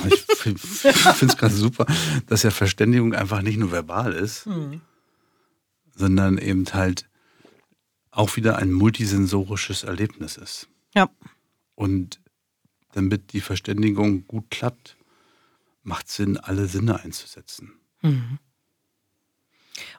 Ich 0.08 0.22
finde 0.38 0.60
es 0.62 1.38
gerade 1.38 1.54
super, 1.54 1.86
dass 2.28 2.44
ja 2.44 2.52
Verständigung 2.52 3.14
einfach 3.14 3.42
nicht 3.42 3.58
nur 3.58 3.72
verbal 3.72 4.14
ist, 4.14 4.48
sondern 5.96 6.38
eben 6.38 6.66
halt 6.74 7.10
auch 8.12 8.36
wieder 8.36 8.58
ein 8.58 8.72
multisensorisches 8.72 9.84
Erlebnis 9.84 10.38
ist. 10.38 10.70
Ja. 10.94 11.10
Und 11.76 12.20
damit 12.94 13.34
die 13.34 13.42
Verständigung 13.42 14.26
gut 14.28 14.50
klappt, 14.50 14.98
macht 15.84 16.08
Sinn, 16.10 16.38
alle 16.38 16.68
Sinne 16.68 17.02
einzusetzen. 17.04 17.74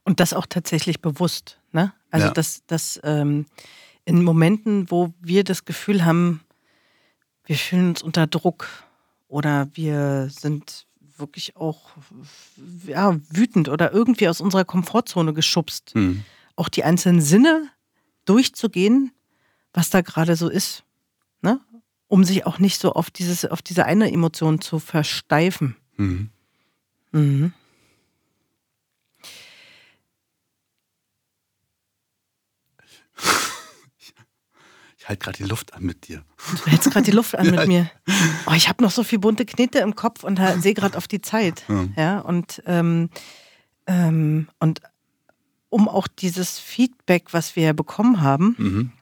Und 0.05 0.21
das 0.21 0.33
auch 0.33 0.47
tatsächlich 0.47 1.01
bewusst. 1.01 1.61
Ne? 1.73 1.93
Also, 2.11 2.29
Ja. 2.29 2.33
dass, 2.33 2.65
dass 2.67 3.01
ähm, 3.03 3.47
in 4.05 4.23
Momenten, 4.23 4.91
wo 4.91 5.13
wir 5.21 5.45
das 5.45 5.65
Gefühl 5.65 6.05
haben, 6.05 6.41
wir 7.45 7.57
fühlen 7.57 7.91
uns 7.91 8.03
unter 8.03 8.27
Druck 8.27 8.69
oder 9.29 9.69
wir 9.75 10.29
sind 10.31 10.87
wirklich 11.17 11.57
auch 11.57 11.91
ja, 12.87 13.17
wütend 13.31 13.69
oder 13.69 13.93
irgendwie 13.93 14.29
aus 14.29 14.41
unserer 14.41 14.65
Komfortzone 14.65 15.33
geschubst, 15.33 15.93
Hm. 15.95 16.25
auch 16.57 16.69
die 16.69 16.85
einzelnen 16.85 17.21
Sinne 17.21 17.69
durchzugehen, 18.25 19.13
was 19.73 19.91
da 19.91 20.01
gerade 20.01 20.37
so 20.37 20.49
ist. 20.49 20.83
Um 22.09 22.23
sich 22.25 22.47
auch 22.47 22.59
nicht 22.59 22.81
so 22.81 22.93
auf, 22.93 23.11
dieses, 23.11 23.45
auf 23.45 23.63
diese 23.63 23.87
eine 23.87 24.11
Emotion 24.13 24.61
zu 24.61 24.79
versteifen. 24.79 25.77
Mhm. 25.97 26.31
Mhm. 27.13 27.53
Ich 34.99 35.09
halte 35.11 35.23
gerade 35.25 35.37
die 35.37 35.45
Luft 35.45 35.75
an 35.75 35.83
mit 35.83 36.09
dir. 36.09 36.25
Du 36.65 36.71
hältst 36.71 36.91
gerade 36.91 37.05
die 37.05 37.11
Luft 37.11 37.35
an 37.37 37.51
mit 37.55 37.67
mir. 37.67 37.91
Oh, 38.47 38.53
ich 38.55 38.71
habe 38.71 38.83
noch 38.83 38.91
so 38.91 39.05
viel 39.05 39.19
bunte 39.19 39.45
Knete 39.45 39.81
im 39.81 39.95
Kopf 39.95 40.25
und 40.25 40.41
sehe 40.61 40.73
gerade 40.73 40.97
auf 40.97 41.07
die 41.07 41.21
Zeit. 41.21 41.63
Ja. 41.69 41.85
Ja, 41.97 42.19
und, 42.21 42.63
ähm, 42.65 43.11
ähm, 43.87 44.49
und 44.61 44.81
um 45.69 45.91
auch 45.91 46.09
dieses 46.09 46.59
Feedback, 46.59 47.35
was 47.35 47.55
wir 47.55 47.75
bekommen 47.75 48.23
haben, 48.23 48.55
Mhm. 48.57 48.93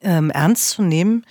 ähm, 0.00 0.30
ernst 0.30 0.70
zu 0.70 0.82
nehmen. 0.82 1.24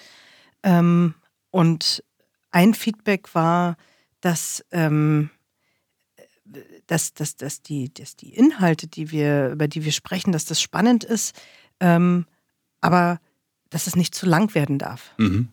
Ähm, 0.65 1.13
und 1.51 2.03
ein 2.51 2.73
Feedback 2.73 3.33
war, 3.33 3.77
dass, 4.19 4.65
ähm, 4.71 5.29
dass, 6.87 7.13
dass, 7.13 7.37
dass, 7.37 7.61
die, 7.61 7.93
dass 7.93 8.15
die 8.15 8.33
Inhalte, 8.33 8.87
die 8.87 9.11
wir, 9.11 9.49
über 9.51 9.67
die 9.67 9.85
wir 9.85 9.91
sprechen, 9.91 10.31
dass 10.31 10.45
das 10.45 10.59
spannend 10.61 11.03
ist, 11.03 11.39
ähm, 11.79 12.25
aber 12.81 13.21
dass 13.69 13.87
es 13.87 13.95
nicht 13.95 14.15
zu 14.15 14.25
lang 14.25 14.53
werden 14.55 14.79
darf. 14.79 15.13
Mhm. 15.17 15.49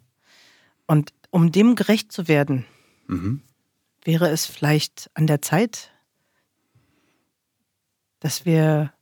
Und 0.87 1.13
um 1.31 1.53
dem 1.53 1.77
gerecht 1.77 2.11
zu 2.11 2.27
werden, 2.27 2.65
Mhm. 3.07 3.43
wäre 4.05 4.31
es 4.31 4.47
vielleicht 4.47 5.11
an 5.15 5.27
der 5.27 5.43
Zeit, 5.43 5.91
dass 8.21 8.45
wir 8.45 8.93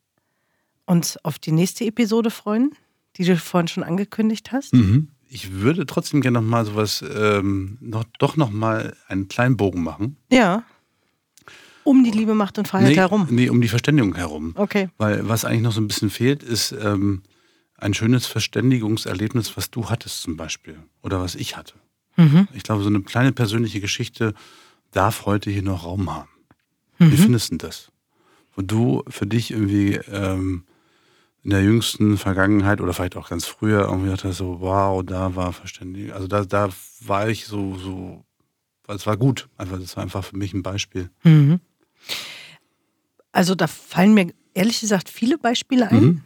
uns 0.86 1.16
auf 1.24 1.38
die 1.38 1.52
nächste 1.52 1.84
Episode 1.84 2.30
freuen, 2.30 2.74
die 3.16 3.24
du 3.24 3.36
vorhin 3.36 3.68
schon 3.68 3.84
angekündigt 3.84 4.52
hast. 4.52 4.72
Mhm. 4.72 5.10
Ich 5.32 5.52
würde 5.52 5.86
trotzdem 5.86 6.22
gerne 6.22 6.40
noch 6.40 6.46
mal 6.46 6.66
sowas, 6.66 7.04
ähm, 7.14 7.78
noch, 7.80 8.02
doch 8.18 8.36
noch 8.36 8.50
mal 8.50 8.96
einen 9.06 9.28
kleinen 9.28 9.56
Bogen 9.56 9.84
machen. 9.84 10.16
Ja. 10.32 10.64
Um 11.84 12.02
die 12.02 12.10
Liebe, 12.10 12.34
Macht 12.34 12.58
und 12.58 12.66
Freiheit 12.66 12.88
nee, 12.88 12.96
herum. 12.96 13.28
Nee, 13.30 13.48
um 13.48 13.60
die 13.60 13.68
Verständigung 13.68 14.16
herum. 14.16 14.54
Okay. 14.56 14.88
Weil 14.98 15.28
was 15.28 15.44
eigentlich 15.44 15.62
noch 15.62 15.72
so 15.72 15.80
ein 15.80 15.86
bisschen 15.86 16.10
fehlt, 16.10 16.42
ist 16.42 16.72
ähm, 16.72 17.22
ein 17.76 17.94
schönes 17.94 18.26
Verständigungserlebnis, 18.26 19.56
was 19.56 19.70
du 19.70 19.88
hattest 19.88 20.20
zum 20.20 20.36
Beispiel. 20.36 20.78
Oder 21.00 21.20
was 21.20 21.36
ich 21.36 21.56
hatte. 21.56 21.74
Mhm. 22.16 22.48
Ich 22.52 22.64
glaube, 22.64 22.82
so 22.82 22.88
eine 22.88 23.00
kleine 23.02 23.30
persönliche 23.30 23.80
Geschichte 23.80 24.34
darf 24.90 25.26
heute 25.26 25.48
hier 25.48 25.62
noch 25.62 25.84
Raum 25.84 26.12
haben. 26.12 26.28
Mhm. 26.98 27.12
Wie 27.12 27.16
findest 27.16 27.46
du 27.52 27.56
denn 27.56 27.68
das? 27.68 27.92
Wo 28.56 28.62
du 28.62 29.04
für 29.08 29.28
dich 29.28 29.52
irgendwie 29.52 30.00
ähm, 30.10 30.64
in 31.42 31.50
der 31.50 31.62
jüngsten 31.62 32.18
Vergangenheit 32.18 32.80
oder 32.80 32.92
vielleicht 32.92 33.16
auch 33.16 33.28
ganz 33.28 33.46
früher 33.46 33.82
irgendwie 33.88 34.10
dachte 34.10 34.32
so, 34.32 34.60
wow, 34.60 35.02
da 35.04 35.34
war 35.36 35.52
Verständigung. 35.52 36.12
Also 36.12 36.26
da, 36.26 36.44
da 36.44 36.68
war 37.00 37.28
ich 37.28 37.46
so, 37.46 37.76
so, 37.76 38.24
es 38.88 39.06
war 39.06 39.16
gut. 39.16 39.48
Einfach, 39.56 39.78
das 39.78 39.96
war 39.96 40.02
einfach 40.02 40.24
für 40.24 40.36
mich 40.36 40.52
ein 40.52 40.62
Beispiel. 40.62 41.10
Mhm. 41.22 41.60
Also 43.32 43.54
da 43.54 43.66
fallen 43.66 44.14
mir 44.14 44.32
ehrlich 44.54 44.80
gesagt 44.80 45.08
viele 45.08 45.38
Beispiele 45.38 45.88
ein. 45.88 46.02
Mhm. 46.02 46.22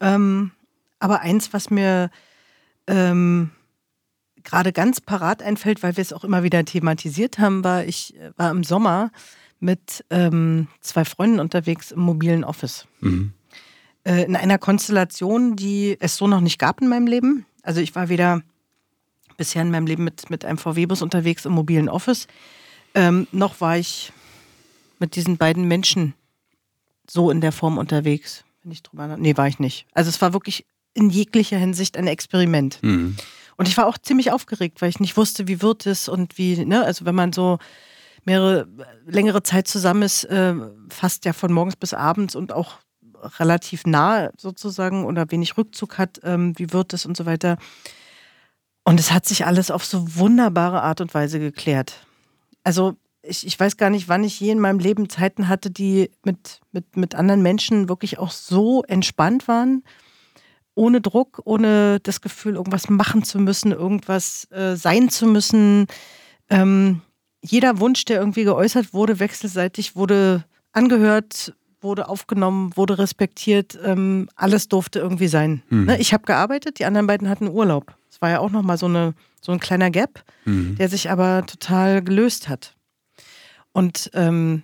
Ähm, 0.00 0.50
aber 0.98 1.20
eins, 1.20 1.52
was 1.52 1.68
mir 1.68 2.10
ähm, 2.86 3.50
gerade 4.42 4.72
ganz 4.72 5.00
parat 5.00 5.42
einfällt, 5.42 5.82
weil 5.82 5.96
wir 5.96 6.02
es 6.02 6.12
auch 6.12 6.24
immer 6.24 6.42
wieder 6.42 6.64
thematisiert 6.64 7.38
haben, 7.38 7.62
war, 7.64 7.84
ich 7.84 8.16
äh, 8.16 8.32
war 8.36 8.50
im 8.50 8.64
Sommer 8.64 9.10
mit 9.58 10.04
ähm, 10.08 10.68
zwei 10.80 11.04
Freunden 11.04 11.40
unterwegs 11.40 11.90
im 11.90 12.00
mobilen 12.00 12.44
Office. 12.44 12.86
Mhm. 13.00 13.34
Äh, 14.04 14.24
in 14.24 14.36
einer 14.36 14.58
Konstellation, 14.58 15.56
die 15.56 15.96
es 16.00 16.16
so 16.16 16.26
noch 16.26 16.40
nicht 16.40 16.58
gab 16.58 16.80
in 16.80 16.88
meinem 16.88 17.06
Leben. 17.06 17.44
Also 17.62 17.80
ich 17.80 17.94
war 17.94 18.08
weder 18.08 18.42
bisher 19.36 19.62
in 19.62 19.70
meinem 19.70 19.86
Leben 19.86 20.04
mit, 20.04 20.30
mit 20.30 20.44
einem 20.44 20.58
VW-Bus 20.58 21.02
unterwegs 21.02 21.44
im 21.44 21.52
mobilen 21.52 21.88
Office, 21.88 22.26
ähm, 22.94 23.26
noch 23.32 23.60
war 23.60 23.78
ich 23.78 24.12
mit 24.98 25.16
diesen 25.16 25.38
beiden 25.38 25.64
Menschen 25.66 26.14
so 27.08 27.30
in 27.30 27.40
der 27.40 27.52
Form 27.52 27.78
unterwegs. 27.78 28.44
Wenn 28.62 28.72
ich 28.72 28.82
drüber 28.82 29.16
Nee, 29.16 29.36
war 29.36 29.48
ich 29.48 29.58
nicht. 29.58 29.86
Also 29.94 30.10
es 30.10 30.20
war 30.20 30.32
wirklich 30.32 30.66
in 30.92 31.08
jeglicher 31.08 31.56
Hinsicht 31.56 31.96
ein 31.96 32.06
Experiment. 32.06 32.78
Mhm. 32.82 33.16
Und 33.56 33.68
ich 33.68 33.76
war 33.76 33.86
auch 33.86 33.98
ziemlich 33.98 34.30
aufgeregt, 34.30 34.82
weil 34.82 34.90
ich 34.90 35.00
nicht 35.00 35.16
wusste, 35.16 35.48
wie 35.48 35.62
wird 35.62 35.86
es 35.86 36.08
und 36.08 36.36
wie, 36.38 36.64
ne, 36.64 36.84
also 36.84 37.04
wenn 37.04 37.14
man 37.14 37.32
so 37.32 37.58
mehrere, 38.24 38.68
längere 39.06 39.42
Zeit 39.42 39.68
zusammen 39.68 40.02
ist, 40.02 40.24
äh, 40.24 40.54
fast 40.88 41.24
ja 41.24 41.32
von 41.32 41.52
morgens 41.52 41.76
bis 41.76 41.94
abends 41.94 42.34
und 42.34 42.52
auch 42.52 42.78
relativ 43.38 43.86
nah 43.86 44.30
sozusagen 44.36 45.04
oder 45.04 45.30
wenig 45.30 45.56
Rückzug 45.56 45.98
hat, 45.98 46.20
ähm, 46.22 46.52
wie 46.56 46.72
wird 46.72 46.92
es 46.92 47.06
und 47.06 47.16
so 47.16 47.26
weiter. 47.26 47.56
Und 48.84 48.98
es 48.98 49.12
hat 49.12 49.26
sich 49.26 49.46
alles 49.46 49.70
auf 49.70 49.84
so 49.84 50.16
wunderbare 50.16 50.82
Art 50.82 51.00
und 51.00 51.14
Weise 51.14 51.38
geklärt. 51.38 52.06
Also 52.64 52.96
ich, 53.22 53.46
ich 53.46 53.58
weiß 53.58 53.76
gar 53.76 53.90
nicht, 53.90 54.08
wann 54.08 54.24
ich 54.24 54.40
je 54.40 54.50
in 54.50 54.60
meinem 54.60 54.78
Leben 54.78 55.08
Zeiten 55.08 55.48
hatte, 55.48 55.70
die 55.70 56.10
mit, 56.24 56.60
mit, 56.72 56.96
mit 56.96 57.14
anderen 57.14 57.42
Menschen 57.42 57.88
wirklich 57.88 58.18
auch 58.18 58.30
so 58.30 58.82
entspannt 58.84 59.48
waren, 59.48 59.82
ohne 60.74 61.00
Druck, 61.00 61.42
ohne 61.44 62.00
das 62.00 62.20
Gefühl, 62.20 62.54
irgendwas 62.54 62.88
machen 62.88 63.22
zu 63.22 63.38
müssen, 63.38 63.72
irgendwas 63.72 64.50
äh, 64.50 64.76
sein 64.76 65.10
zu 65.10 65.26
müssen. 65.26 65.86
Ähm, 66.48 67.02
jeder 67.42 67.80
Wunsch, 67.80 68.04
der 68.06 68.18
irgendwie 68.18 68.44
geäußert 68.44 68.94
wurde, 68.94 69.18
wechselseitig 69.18 69.96
wurde 69.96 70.44
angehört, 70.72 71.54
wurde 71.80 72.08
aufgenommen, 72.08 72.76
wurde 72.76 72.98
respektiert. 72.98 73.78
Ähm, 73.84 74.28
alles 74.34 74.68
durfte 74.68 74.98
irgendwie 74.98 75.28
sein. 75.28 75.62
Mhm. 75.68 75.84
Ne? 75.86 75.98
Ich 75.98 76.12
habe 76.12 76.24
gearbeitet, 76.24 76.78
die 76.78 76.84
anderen 76.84 77.06
beiden 77.06 77.28
hatten 77.28 77.48
Urlaub. 77.48 77.94
Es 78.10 78.20
war 78.20 78.30
ja 78.30 78.40
auch 78.40 78.50
nochmal 78.50 78.78
so, 78.78 78.86
eine, 78.86 79.14
so 79.40 79.52
ein 79.52 79.60
kleiner 79.60 79.90
Gap, 79.90 80.22
mhm. 80.44 80.76
der 80.76 80.88
sich 80.88 81.10
aber 81.10 81.44
total 81.46 82.02
gelöst 82.02 82.48
hat. 82.48 82.74
Und 83.72 84.10
ähm, 84.14 84.62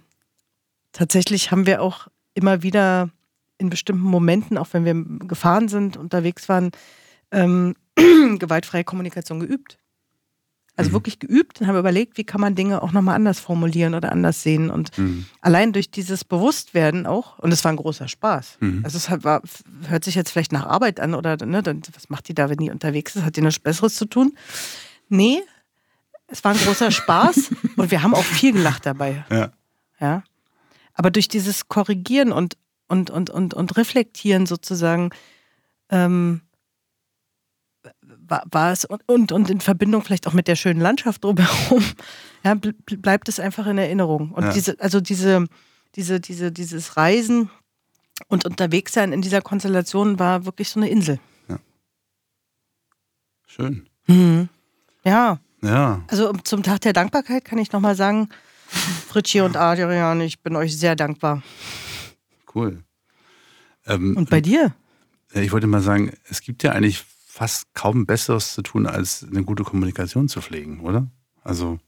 tatsächlich 0.92 1.50
haben 1.50 1.66
wir 1.66 1.82
auch 1.82 2.08
immer 2.34 2.62
wieder 2.62 3.10
in 3.58 3.70
bestimmten 3.70 4.04
Momenten, 4.04 4.58
auch 4.58 4.68
wenn 4.72 4.84
wir 4.84 4.94
gefahren 5.26 5.68
sind, 5.68 5.96
unterwegs 5.96 6.48
waren, 6.48 6.72
ähm, 7.30 7.74
gewaltfreie 8.38 8.84
Kommunikation 8.84 9.40
geübt. 9.40 9.78
Also 10.76 10.90
mhm. 10.90 10.94
wirklich 10.94 11.18
geübt 11.18 11.60
und 11.60 11.66
haben 11.66 11.78
überlegt, 11.78 12.18
wie 12.18 12.24
kann 12.24 12.40
man 12.40 12.54
Dinge 12.54 12.82
auch 12.82 12.92
nochmal 12.92 13.14
anders 13.14 13.40
formulieren 13.40 13.94
oder 13.94 14.12
anders 14.12 14.42
sehen. 14.42 14.70
Und 14.70 14.96
mhm. 14.98 15.26
allein 15.40 15.72
durch 15.72 15.90
dieses 15.90 16.24
Bewusstwerden 16.24 17.06
auch, 17.06 17.38
und 17.38 17.50
es 17.50 17.64
war 17.64 17.72
ein 17.72 17.76
großer 17.76 18.08
Spaß. 18.08 18.58
Mhm. 18.60 18.82
Also 18.84 18.98
es 18.98 19.10
war, 19.24 19.42
hört 19.88 20.04
sich 20.04 20.14
jetzt 20.14 20.30
vielleicht 20.30 20.52
nach 20.52 20.66
Arbeit 20.66 21.00
an 21.00 21.14
oder 21.14 21.36
ne, 21.44 21.62
was 21.94 22.10
macht 22.10 22.28
die 22.28 22.34
da, 22.34 22.50
wenn 22.50 22.58
die 22.58 22.70
unterwegs 22.70 23.16
ist? 23.16 23.24
Hat 23.24 23.36
die 23.36 23.40
nichts 23.40 23.58
Besseres 23.58 23.94
zu 23.94 24.04
tun? 24.04 24.36
Nee, 25.08 25.42
es 26.28 26.44
war 26.44 26.52
ein 26.52 26.58
großer 26.58 26.90
Spaß 26.90 27.50
und 27.76 27.90
wir 27.90 28.02
haben 28.02 28.14
auch 28.14 28.24
viel 28.24 28.52
gelacht 28.52 28.84
dabei. 28.84 29.24
Ja. 29.30 29.52
ja. 30.00 30.24
Aber 30.92 31.10
durch 31.10 31.28
dieses 31.28 31.68
Korrigieren 31.68 32.32
und, 32.32 32.56
und, 32.88 33.10
und, 33.10 33.30
und, 33.30 33.54
und 33.54 33.76
Reflektieren 33.76 34.46
sozusagen, 34.46 35.10
ähm, 35.90 36.42
war, 38.28 38.44
war 38.50 38.72
es 38.72 38.84
und, 38.84 39.02
und, 39.06 39.32
und 39.32 39.50
in 39.50 39.60
Verbindung 39.60 40.02
vielleicht 40.02 40.26
auch 40.26 40.32
mit 40.32 40.48
der 40.48 40.56
schönen 40.56 40.80
Landschaft 40.80 41.24
drumherum, 41.24 41.84
ja, 42.44 42.54
bleibt 42.54 43.28
es 43.28 43.40
einfach 43.40 43.66
in 43.66 43.78
Erinnerung. 43.78 44.32
Und 44.32 44.44
ja. 44.44 44.52
diese, 44.52 44.80
also 44.80 45.00
diese, 45.00 45.46
diese, 45.94 46.20
diese, 46.20 46.52
dieses 46.52 46.96
Reisen 46.96 47.50
und 48.28 48.44
unterwegs 48.44 48.92
sein 48.92 49.12
in 49.12 49.22
dieser 49.22 49.42
Konstellation 49.42 50.18
war 50.18 50.44
wirklich 50.46 50.68
so 50.70 50.80
eine 50.80 50.88
Insel. 50.88 51.18
Ja. 51.48 51.58
Schön. 53.46 53.88
Mhm. 54.06 54.48
Ja. 55.04 55.38
Ja. 55.62 56.02
Also 56.08 56.32
zum 56.44 56.62
Tag 56.62 56.80
der 56.82 56.92
Dankbarkeit 56.92 57.44
kann 57.44 57.58
ich 57.58 57.72
nochmal 57.72 57.96
sagen, 57.96 58.28
Fritschi 58.68 59.40
und 59.40 59.56
Adrian, 59.56 60.20
ich 60.20 60.40
bin 60.40 60.56
euch 60.56 60.76
sehr 60.76 60.96
dankbar. 60.96 61.42
Cool. 62.54 62.82
Ähm, 63.86 64.16
und 64.16 64.30
bei 64.30 64.40
dir? 64.40 64.74
Ich 65.32 65.52
wollte 65.52 65.66
mal 65.66 65.82
sagen, 65.82 66.12
es 66.28 66.40
gibt 66.40 66.62
ja 66.62 66.72
eigentlich 66.72 67.04
fast 67.36 67.74
kaum 67.74 68.06
Besseres 68.06 68.54
zu 68.54 68.62
tun, 68.62 68.86
als 68.86 69.22
eine 69.22 69.44
gute 69.44 69.62
Kommunikation 69.62 70.26
zu 70.26 70.40
pflegen, 70.40 70.80
oder? 70.80 71.06
Also. 71.44 71.78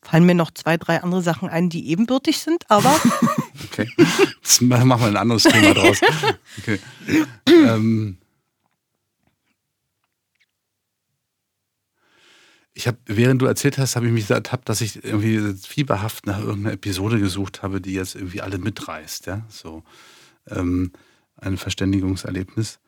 Fallen 0.00 0.24
mir 0.24 0.34
noch 0.34 0.50
zwei, 0.50 0.78
drei 0.78 1.02
andere 1.02 1.20
Sachen 1.20 1.50
ein, 1.50 1.68
die 1.68 1.90
ebenbürtig 1.90 2.38
sind, 2.38 2.64
aber. 2.70 2.98
okay. 3.64 3.86
Das 4.40 4.62
machen 4.62 4.88
wir 4.88 5.02
ein 5.02 5.16
anderes 5.16 5.42
Thema 5.42 5.74
draus. 5.74 6.00
Okay. 6.58 6.80
Ähm, 7.46 8.16
ich 12.72 12.86
habe, 12.86 12.96
während 13.04 13.42
du 13.42 13.46
erzählt 13.46 13.76
hast, 13.76 13.94
habe 13.94 14.06
ich 14.06 14.12
mich 14.12 14.30
ertappt, 14.30 14.70
dass 14.70 14.80
ich 14.80 15.04
irgendwie 15.04 15.54
fieberhaft 15.54 16.24
nach 16.24 16.38
irgendeiner 16.38 16.72
Episode 16.72 17.18
gesucht 17.20 17.62
habe, 17.62 17.82
die 17.82 17.92
jetzt 17.92 18.14
irgendwie 18.14 18.40
alle 18.40 18.56
mitreißt, 18.56 19.26
ja. 19.26 19.44
So 19.50 19.82
ähm, 20.48 20.92
ein 21.36 21.58
Verständigungserlebnis. 21.58 22.78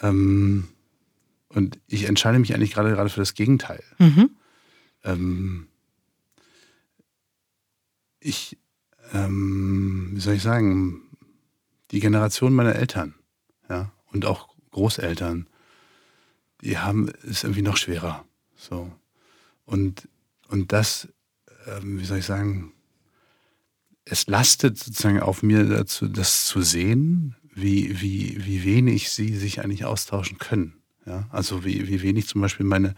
Ähm, 0.00 0.68
und 1.50 1.78
ich 1.86 2.04
entscheide 2.04 2.38
mich 2.38 2.54
eigentlich 2.54 2.72
gerade 2.72 2.90
gerade 2.90 3.10
für 3.10 3.20
das 3.20 3.34
Gegenteil. 3.34 3.82
Mhm. 3.98 4.30
Ähm, 5.04 5.66
ich, 8.20 8.58
ähm, 9.12 10.10
wie 10.12 10.20
soll 10.20 10.34
ich 10.34 10.42
sagen, 10.42 11.02
die 11.90 12.00
Generation 12.00 12.54
meiner 12.54 12.76
Eltern, 12.76 13.14
ja, 13.68 13.92
und 14.12 14.24
auch 14.26 14.48
Großeltern, 14.70 15.48
die 16.62 16.78
haben 16.78 17.10
es 17.28 17.42
irgendwie 17.42 17.62
noch 17.62 17.76
schwerer. 17.76 18.24
So. 18.54 18.92
Und, 19.64 20.08
und 20.48 20.72
das, 20.72 21.08
ähm, 21.66 21.98
wie 21.98 22.04
soll 22.04 22.18
ich 22.18 22.26
sagen, 22.26 22.72
es 24.04 24.26
lastet 24.26 24.78
sozusagen 24.78 25.20
auf 25.20 25.42
mir 25.42 25.64
dazu, 25.64 26.08
das 26.08 26.44
zu 26.44 26.62
sehen, 26.62 27.36
wie, 27.54 28.00
wie, 28.00 28.44
wie 28.44 28.64
wenig 28.64 29.10
sie 29.10 29.36
sich 29.36 29.62
eigentlich 29.62 29.84
austauschen 29.84 30.38
können. 30.38 30.79
Ja, 31.06 31.26
also 31.30 31.64
wie, 31.64 31.88
wie 31.88 32.02
wenig 32.02 32.26
zum 32.26 32.40
Beispiel 32.40 32.66
meine 32.66 32.94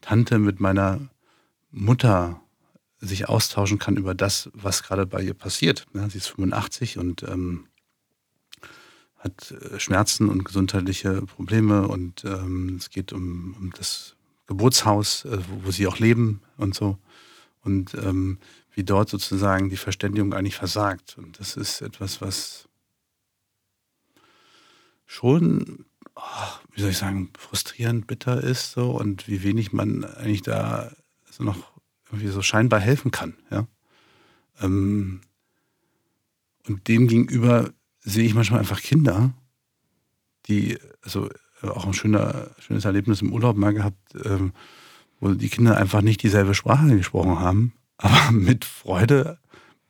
Tante 0.00 0.38
mit 0.38 0.60
meiner 0.60 1.00
Mutter 1.70 2.40
sich 3.00 3.28
austauschen 3.28 3.78
kann 3.78 3.96
über 3.96 4.14
das, 4.14 4.50
was 4.54 4.82
gerade 4.82 5.06
bei 5.06 5.22
ihr 5.22 5.34
passiert. 5.34 5.86
Ja, 5.92 6.08
sie 6.08 6.18
ist 6.18 6.28
85 6.28 6.98
und 6.98 7.22
ähm, 7.24 7.66
hat 9.18 9.50
äh, 9.50 9.78
Schmerzen 9.78 10.28
und 10.28 10.44
gesundheitliche 10.44 11.22
Probleme 11.22 11.88
und 11.88 12.24
ähm, 12.24 12.76
es 12.78 12.90
geht 12.90 13.12
um, 13.12 13.56
um 13.58 13.70
das 13.76 14.16
Geburtshaus, 14.46 15.24
äh, 15.24 15.38
wo, 15.48 15.66
wo, 15.66 15.70
sie 15.70 15.86
auch 15.86 15.98
leben 15.98 16.40
und 16.56 16.74
so. 16.74 16.98
Und 17.62 17.94
ähm, 17.94 18.38
wie 18.72 18.84
dort 18.84 19.08
sozusagen 19.08 19.68
die 19.68 19.76
Verständigung 19.76 20.32
eigentlich 20.32 20.56
versagt. 20.56 21.16
Und 21.18 21.38
das 21.38 21.56
ist 21.56 21.82
etwas, 21.82 22.20
was 22.20 22.68
schon 25.06 25.84
wie 26.74 26.80
soll 26.80 26.90
ich 26.90 26.98
sagen, 26.98 27.30
frustrierend, 27.36 28.06
bitter 28.06 28.42
ist 28.42 28.72
so 28.72 28.92
und 28.92 29.28
wie 29.28 29.42
wenig 29.42 29.72
man 29.72 30.04
eigentlich 30.04 30.42
da 30.42 30.90
so 31.30 31.44
noch 31.44 31.72
irgendwie 32.06 32.28
so 32.28 32.42
scheinbar 32.42 32.80
helfen 32.80 33.10
kann. 33.10 33.34
Ja? 33.50 33.66
Ähm, 34.60 35.20
und 36.66 36.88
dem 36.88 37.08
gegenüber 37.08 37.70
sehe 38.00 38.24
ich 38.24 38.34
manchmal 38.34 38.60
einfach 38.60 38.80
Kinder, 38.80 39.32
die, 40.46 40.78
also 41.02 41.28
auch 41.62 41.86
ein 41.86 41.94
schöner, 41.94 42.50
schönes 42.58 42.84
Erlebnis 42.84 43.22
im 43.22 43.32
Urlaub 43.32 43.56
mal 43.56 43.72
gehabt, 43.72 44.14
ähm, 44.24 44.52
wo 45.20 45.32
die 45.34 45.48
Kinder 45.48 45.76
einfach 45.76 46.02
nicht 46.02 46.22
dieselbe 46.22 46.54
Sprache 46.54 46.96
gesprochen 46.96 47.38
haben, 47.38 47.72
aber 47.96 48.32
mit 48.32 48.64
Freude 48.64 49.38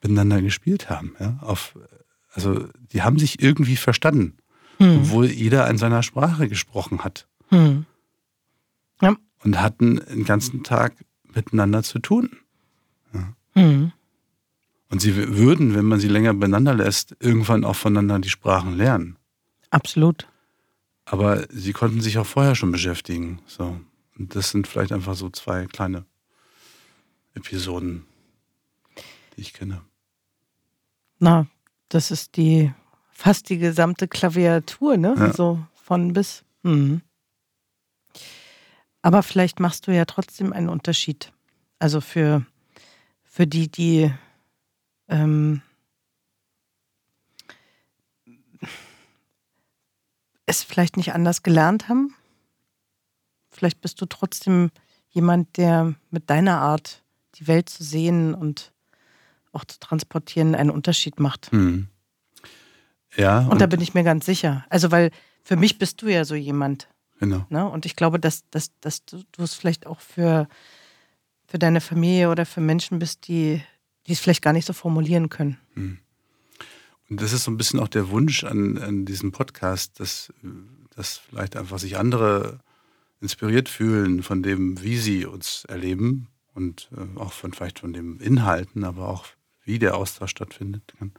miteinander 0.03 0.42
gespielt 0.42 0.90
haben. 0.90 1.14
Ja? 1.18 1.38
Auf, 1.40 1.79
also 2.33 2.68
die 2.92 3.03
haben 3.03 3.18
sich 3.18 3.40
irgendwie 3.42 3.77
verstanden 3.77 4.37
hm. 4.83 4.99
obwohl 4.99 5.27
jeder 5.27 5.68
in 5.71 5.79
seiner 5.79 6.03
Sprache 6.03 6.49
gesprochen 6.49 7.05
hat. 7.05 7.29
Hm. 7.49 7.87
Ja. 9.01 9.16
Und 9.45 9.61
hatten 9.61 9.97
den 9.97 10.25
ganzen 10.25 10.64
Tag 10.64 10.95
miteinander 11.35 11.83
zu 11.83 11.99
tun. 11.99 12.31
Ja. 13.14 13.35
Hm. 13.55 13.92
Und 14.90 15.01
sie 15.01 15.16
würden, 15.16 15.75
wenn 15.75 15.87
man 15.87 16.01
sie 16.01 16.09
länger 16.09 16.35
beieinander 16.35 16.75
lässt, 16.75 17.16
irgendwann 17.21 17.64
auch 17.64 17.77
voneinander 17.77 18.18
die 18.18 18.29
Sprachen 18.29 18.77
lernen. 18.77 19.16
Absolut. 19.71 20.29
Aber 21.05 21.47
sie 21.51 21.73
konnten 21.73 22.01
sich 22.01 22.18
auch 22.18 22.27
vorher 22.27 22.55
schon 22.55 22.73
beschäftigen. 22.73 23.40
So. 23.47 23.81
Und 24.18 24.35
das 24.35 24.51
sind 24.51 24.66
vielleicht 24.66 24.92
einfach 24.92 25.14
so 25.14 25.31
zwei 25.31 25.66
kleine 25.66 26.05
Episoden, 27.35 28.05
die 29.37 29.40
ich 29.40 29.55
kenne. 29.55 29.81
Na, 31.18 31.47
das 31.88 32.11
ist 32.11 32.37
die 32.37 32.73
fast 33.23 33.49
die 33.51 33.59
gesamte 33.59 34.09
Klaviatur, 34.09 34.97
ne? 34.97 35.15
Ja. 35.17 35.33
So 35.33 35.65
von 35.75 36.13
bis. 36.13 36.45
Mhm. 36.65 37.03
Aber 39.01 39.23
vielleicht 39.23 39.61
machst 39.61 39.87
du 39.87 39.93
ja 39.93 40.05
trotzdem 40.07 40.53
einen 40.53 40.69
Unterschied. 40.69 41.33
Also 41.79 42.01
für, 42.01 42.45
für 43.23 43.47
die, 43.47 43.69
die 43.69 44.13
ähm, 45.09 45.63
es 50.47 50.65
vielleicht 50.65 50.97
nicht 50.97 51.13
anders 51.13 51.45
gelernt 51.45 51.89
haben. 51.89 52.15
Vielleicht 53.51 53.81
bist 53.81 54.01
du 54.01 54.07
trotzdem 54.07 54.73
jemand, 55.11 55.57
der 55.59 55.95
mit 56.11 56.29
deiner 56.29 56.59
Art, 56.59 57.03
die 57.37 57.47
Welt 57.47 57.69
zu 57.69 57.85
sehen 57.85 58.35
und 58.35 58.73
auch 59.53 59.65
zu 59.65 59.79
transportieren, 59.79 60.57
einen 60.57 60.71
Unterschied 60.71 61.21
macht. 61.21 61.53
Hm. 61.53 61.89
Ja. 63.16 63.40
Und, 63.40 63.53
und, 63.53 63.61
da 63.61 63.66
bin 63.66 63.81
ich 63.81 63.94
mir 63.94 64.05
ganz 64.05 64.27
sicher. 64.27 64.64
Also, 64.68 64.90
weil 64.90 65.11
für 65.42 65.57
mich 65.57 65.79
bist 65.79 66.03
du 66.03 66.09
ja 66.09 66.25
so 66.25 66.35
jemand. 66.35 66.88
Genau. 67.18 67.46
Ne? 67.51 67.68
Und 67.68 67.87
ich 67.87 67.96
glaube, 67.96 68.18
dass, 68.18 68.48
dass, 68.51 68.70
dass 68.81 69.05
du, 69.05 69.22
du 69.33 69.42
es 69.42 69.55
vielleicht 69.55 69.87
auch 69.87 70.01
für, 70.01 70.48
für 71.46 71.59
deine 71.59 71.81
Familie 71.81 72.31
oder 72.31 72.46
für 72.46 72.61
Menschen 72.61 72.98
bist, 72.98 73.29
die, 73.29 73.62
die 74.07 74.12
es 74.12 74.20
vielleicht 74.20 74.42
gar 74.42 74.53
nicht 74.53 74.66
so 74.66 74.72
formulieren 74.72 75.29
können. 75.29 75.59
Hm. 75.75 75.98
Und 77.09 77.20
das 77.20 77.33
ist 77.33 77.44
so 77.44 77.51
ein 77.51 77.59
bisschen 77.59 77.79
auch 77.79 77.88
der 77.88 78.09
Wunsch 78.09 78.42
an, 78.42 78.79
an 78.79 79.05
diesem 79.05 79.33
Podcast, 79.33 80.01
dass, 80.01 80.33
dass 80.96 81.18
vielleicht 81.18 81.57
einfach 81.57 81.79
sich 81.79 81.98
andere 81.98 82.61
inspiriert 83.20 83.68
fühlen 83.68 84.22
von 84.22 84.42
dem, 84.42 84.83
wie 84.83 84.96
sie 84.96 85.27
uns 85.27 85.64
erleben 85.66 86.29
und 86.55 86.90
äh, 86.96 87.18
auch 87.18 87.33
von 87.33 87.53
vielleicht 87.53 87.81
von 87.81 87.92
den 87.92 88.18
Inhalten, 88.18 88.85
aber 88.85 89.09
auch 89.09 89.27
wie 89.64 89.79
der 89.79 89.94
Austausch 89.94 90.31
stattfindet 90.31 90.94
kann. 90.98 91.12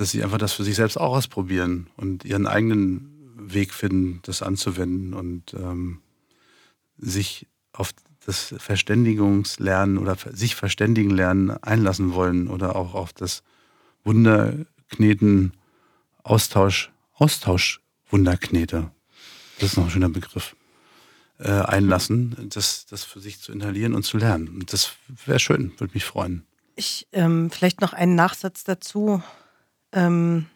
Dass 0.00 0.12
sie 0.12 0.24
einfach 0.24 0.38
das 0.38 0.54
für 0.54 0.64
sich 0.64 0.76
selbst 0.76 0.96
auch 0.96 1.14
ausprobieren 1.14 1.90
und 1.98 2.24
ihren 2.24 2.46
eigenen 2.46 3.10
Weg 3.36 3.74
finden, 3.74 4.20
das 4.22 4.40
anzuwenden 4.40 5.12
und 5.12 5.52
ähm, 5.52 6.00
sich 6.96 7.46
auf 7.74 7.90
das 8.24 8.54
Verständigungslernen 8.56 9.98
oder 9.98 10.16
sich 10.32 10.54
verständigen 10.54 11.10
lernen 11.10 11.50
einlassen 11.50 12.14
wollen 12.14 12.48
oder 12.48 12.76
auch 12.76 12.94
auf 12.94 13.12
das 13.12 13.42
Wunderkneten, 14.02 15.52
Austausch, 16.22 16.90
Austausch, 17.12 17.82
Wunderknete. 18.08 18.90
Das 19.58 19.72
ist 19.72 19.76
noch 19.76 19.84
ein 19.84 19.90
schöner 19.90 20.08
Begriff. 20.08 20.56
Äh, 21.36 21.50
einlassen, 21.50 22.48
das, 22.48 22.86
das 22.86 23.04
für 23.04 23.20
sich 23.20 23.38
zu 23.38 23.52
inhalieren 23.52 23.94
und 23.94 24.04
zu 24.04 24.16
lernen. 24.16 24.64
Das 24.64 24.92
wäre 25.26 25.40
schön, 25.40 25.72
würde 25.76 25.92
mich 25.92 26.06
freuen. 26.06 26.46
Ich 26.74 27.06
ähm, 27.12 27.50
vielleicht 27.50 27.82
noch 27.82 27.92
einen 27.92 28.14
Nachsatz 28.14 28.64
dazu. 28.64 29.22
Ähm, 29.92 30.46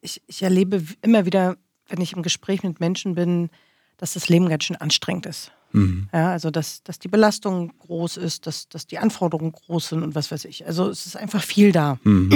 ich, 0.00 0.22
ich 0.26 0.42
erlebe 0.42 0.82
immer 1.02 1.26
wieder, 1.26 1.56
wenn 1.88 2.00
ich 2.00 2.12
im 2.14 2.22
Gespräch 2.22 2.62
mit 2.62 2.80
Menschen 2.80 3.14
bin, 3.14 3.50
dass 3.96 4.14
das 4.14 4.28
Leben 4.28 4.48
ganz 4.48 4.64
schön 4.64 4.76
anstrengend 4.76 5.26
ist. 5.26 5.52
Mhm. 5.72 6.08
Ja, 6.12 6.30
also 6.30 6.50
dass, 6.50 6.82
dass 6.82 6.98
die 6.98 7.08
Belastung 7.08 7.76
groß 7.78 8.16
ist, 8.16 8.46
dass, 8.46 8.68
dass 8.68 8.86
die 8.86 8.98
Anforderungen 8.98 9.52
groß 9.52 9.90
sind 9.90 10.02
und 10.02 10.14
was 10.14 10.30
weiß 10.30 10.46
ich. 10.46 10.66
Also 10.66 10.88
es 10.88 11.06
ist 11.06 11.16
einfach 11.16 11.42
viel 11.42 11.72
da. 11.72 11.98
Mhm. 12.02 12.32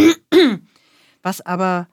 Was 1.22 1.40
aber 1.40 1.88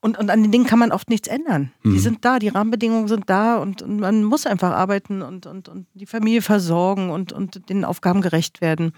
und, 0.00 0.18
und 0.18 0.30
an 0.30 0.42
den 0.42 0.52
Dingen 0.52 0.66
kann 0.66 0.78
man 0.78 0.92
oft 0.92 1.08
nichts 1.08 1.26
ändern. 1.26 1.72
Mhm. 1.82 1.94
Die 1.94 1.98
sind 1.98 2.24
da, 2.24 2.38
die 2.38 2.48
Rahmenbedingungen 2.48 3.08
sind 3.08 3.28
da 3.28 3.56
und, 3.56 3.82
und, 3.82 3.98
man 3.98 4.22
muss 4.22 4.46
einfach 4.46 4.70
arbeiten 4.70 5.22
und, 5.22 5.46
und, 5.46 5.68
und 5.68 5.88
die 5.94 6.06
Familie 6.06 6.42
versorgen 6.42 7.10
und, 7.10 7.32
und 7.32 7.68
den 7.68 7.84
Aufgaben 7.84 8.20
gerecht 8.20 8.60
werden. 8.60 8.92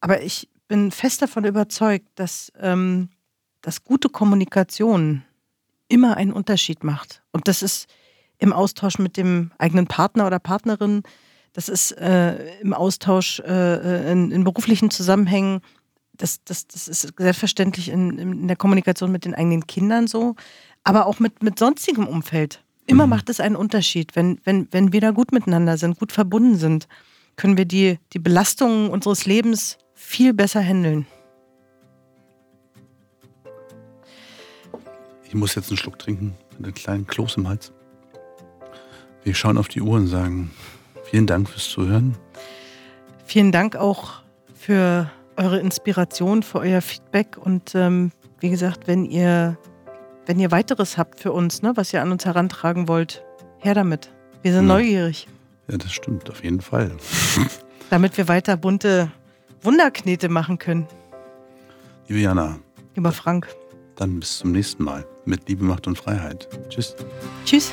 Aber 0.00 0.22
ich 0.22 0.48
bin 0.68 0.90
fest 0.90 1.22
davon 1.22 1.44
überzeugt, 1.44 2.06
dass, 2.14 2.52
ähm, 2.60 3.08
dass 3.60 3.84
gute 3.84 4.08
Kommunikation 4.08 5.22
immer 5.88 6.16
einen 6.16 6.32
Unterschied 6.32 6.84
macht. 6.84 7.22
Und 7.32 7.48
das 7.48 7.62
ist 7.62 7.86
im 8.38 8.52
Austausch 8.52 8.98
mit 8.98 9.16
dem 9.16 9.52
eigenen 9.58 9.86
Partner 9.86 10.26
oder 10.26 10.38
Partnerin, 10.38 11.02
das 11.52 11.68
ist 11.68 11.92
äh, 11.92 12.58
im 12.58 12.74
Austausch 12.74 13.38
äh, 13.40 14.10
in, 14.10 14.32
in, 14.32 14.42
beruflichen 14.42 14.90
Zusammenhängen, 14.90 15.60
das, 16.12 16.42
das, 16.44 16.66
das 16.66 16.88
ist 16.88 17.12
selbstverständlich 17.16 17.90
in, 17.90 18.18
in, 18.18 18.48
der 18.48 18.56
Kommunikation 18.56 19.12
mit 19.12 19.24
den 19.24 19.34
eigenen 19.34 19.66
Kindern 19.66 20.08
so, 20.08 20.34
aber 20.82 21.06
auch 21.06 21.20
mit, 21.20 21.42
mit 21.44 21.58
sonstigem 21.58 22.08
Umfeld. 22.08 22.62
Immer 22.86 23.06
mhm. 23.06 23.10
macht 23.10 23.30
es 23.30 23.40
einen 23.40 23.56
Unterschied. 23.56 24.16
Wenn, 24.16 24.40
wenn, 24.44 24.68
wenn 24.72 24.92
wir 24.92 25.00
da 25.00 25.12
gut 25.12 25.32
miteinander 25.32 25.78
sind, 25.78 25.98
gut 25.98 26.12
verbunden 26.12 26.56
sind, 26.56 26.88
können 27.36 27.56
wir 27.56 27.64
die, 27.64 27.98
die 28.12 28.18
Belastungen 28.18 28.90
unseres 28.90 29.24
Lebens 29.24 29.78
viel 30.04 30.32
besser 30.32 30.62
handeln. 30.62 31.06
Ich 35.24 35.34
muss 35.34 35.56
jetzt 35.56 35.70
einen 35.70 35.78
Schluck 35.78 35.98
trinken, 35.98 36.36
mit 36.52 36.66
einem 36.66 36.74
kleinen 36.74 37.06
Kloß 37.06 37.38
im 37.38 37.48
Hals. 37.48 37.72
Wir 39.24 39.34
schauen 39.34 39.58
auf 39.58 39.68
die 39.68 39.80
Uhr 39.80 39.96
und 39.96 40.06
sagen 40.06 40.52
vielen 41.04 41.26
Dank 41.26 41.48
fürs 41.48 41.68
Zuhören. 41.68 42.16
Vielen 43.24 43.50
Dank 43.50 43.74
auch 43.74 44.22
für 44.54 45.10
eure 45.36 45.58
Inspiration, 45.58 46.42
für 46.42 46.60
euer 46.60 46.82
Feedback 46.82 47.36
und 47.36 47.74
ähm, 47.74 48.12
wie 48.38 48.50
gesagt, 48.50 48.86
wenn 48.86 49.04
ihr, 49.04 49.58
wenn 50.26 50.38
ihr 50.38 50.52
weiteres 50.52 50.98
habt 50.98 51.18
für 51.18 51.32
uns, 51.32 51.62
ne, 51.62 51.72
was 51.74 51.92
ihr 51.92 52.02
an 52.02 52.12
uns 52.12 52.24
herantragen 52.24 52.86
wollt, 52.86 53.24
her 53.58 53.74
damit. 53.74 54.12
Wir 54.42 54.52
sind 54.52 54.68
ja. 54.68 54.74
neugierig. 54.74 55.26
Ja, 55.68 55.78
das 55.78 55.92
stimmt, 55.92 56.30
auf 56.30 56.44
jeden 56.44 56.60
Fall. 56.60 56.92
Damit 57.90 58.16
wir 58.16 58.28
weiter 58.28 58.56
bunte 58.56 59.10
Wunderknete 59.64 60.28
machen 60.28 60.58
können. 60.58 60.86
Liebe 62.08 62.20
Jana. 62.20 62.58
Lieber 62.94 63.12
Frank. 63.12 63.48
Dann 63.96 64.20
bis 64.20 64.38
zum 64.38 64.52
nächsten 64.52 64.84
Mal 64.84 65.06
mit 65.24 65.48
Liebe, 65.48 65.64
Macht 65.64 65.86
und 65.86 65.96
Freiheit. 65.96 66.48
Tschüss. 66.68 66.94
Tschüss. 67.44 67.72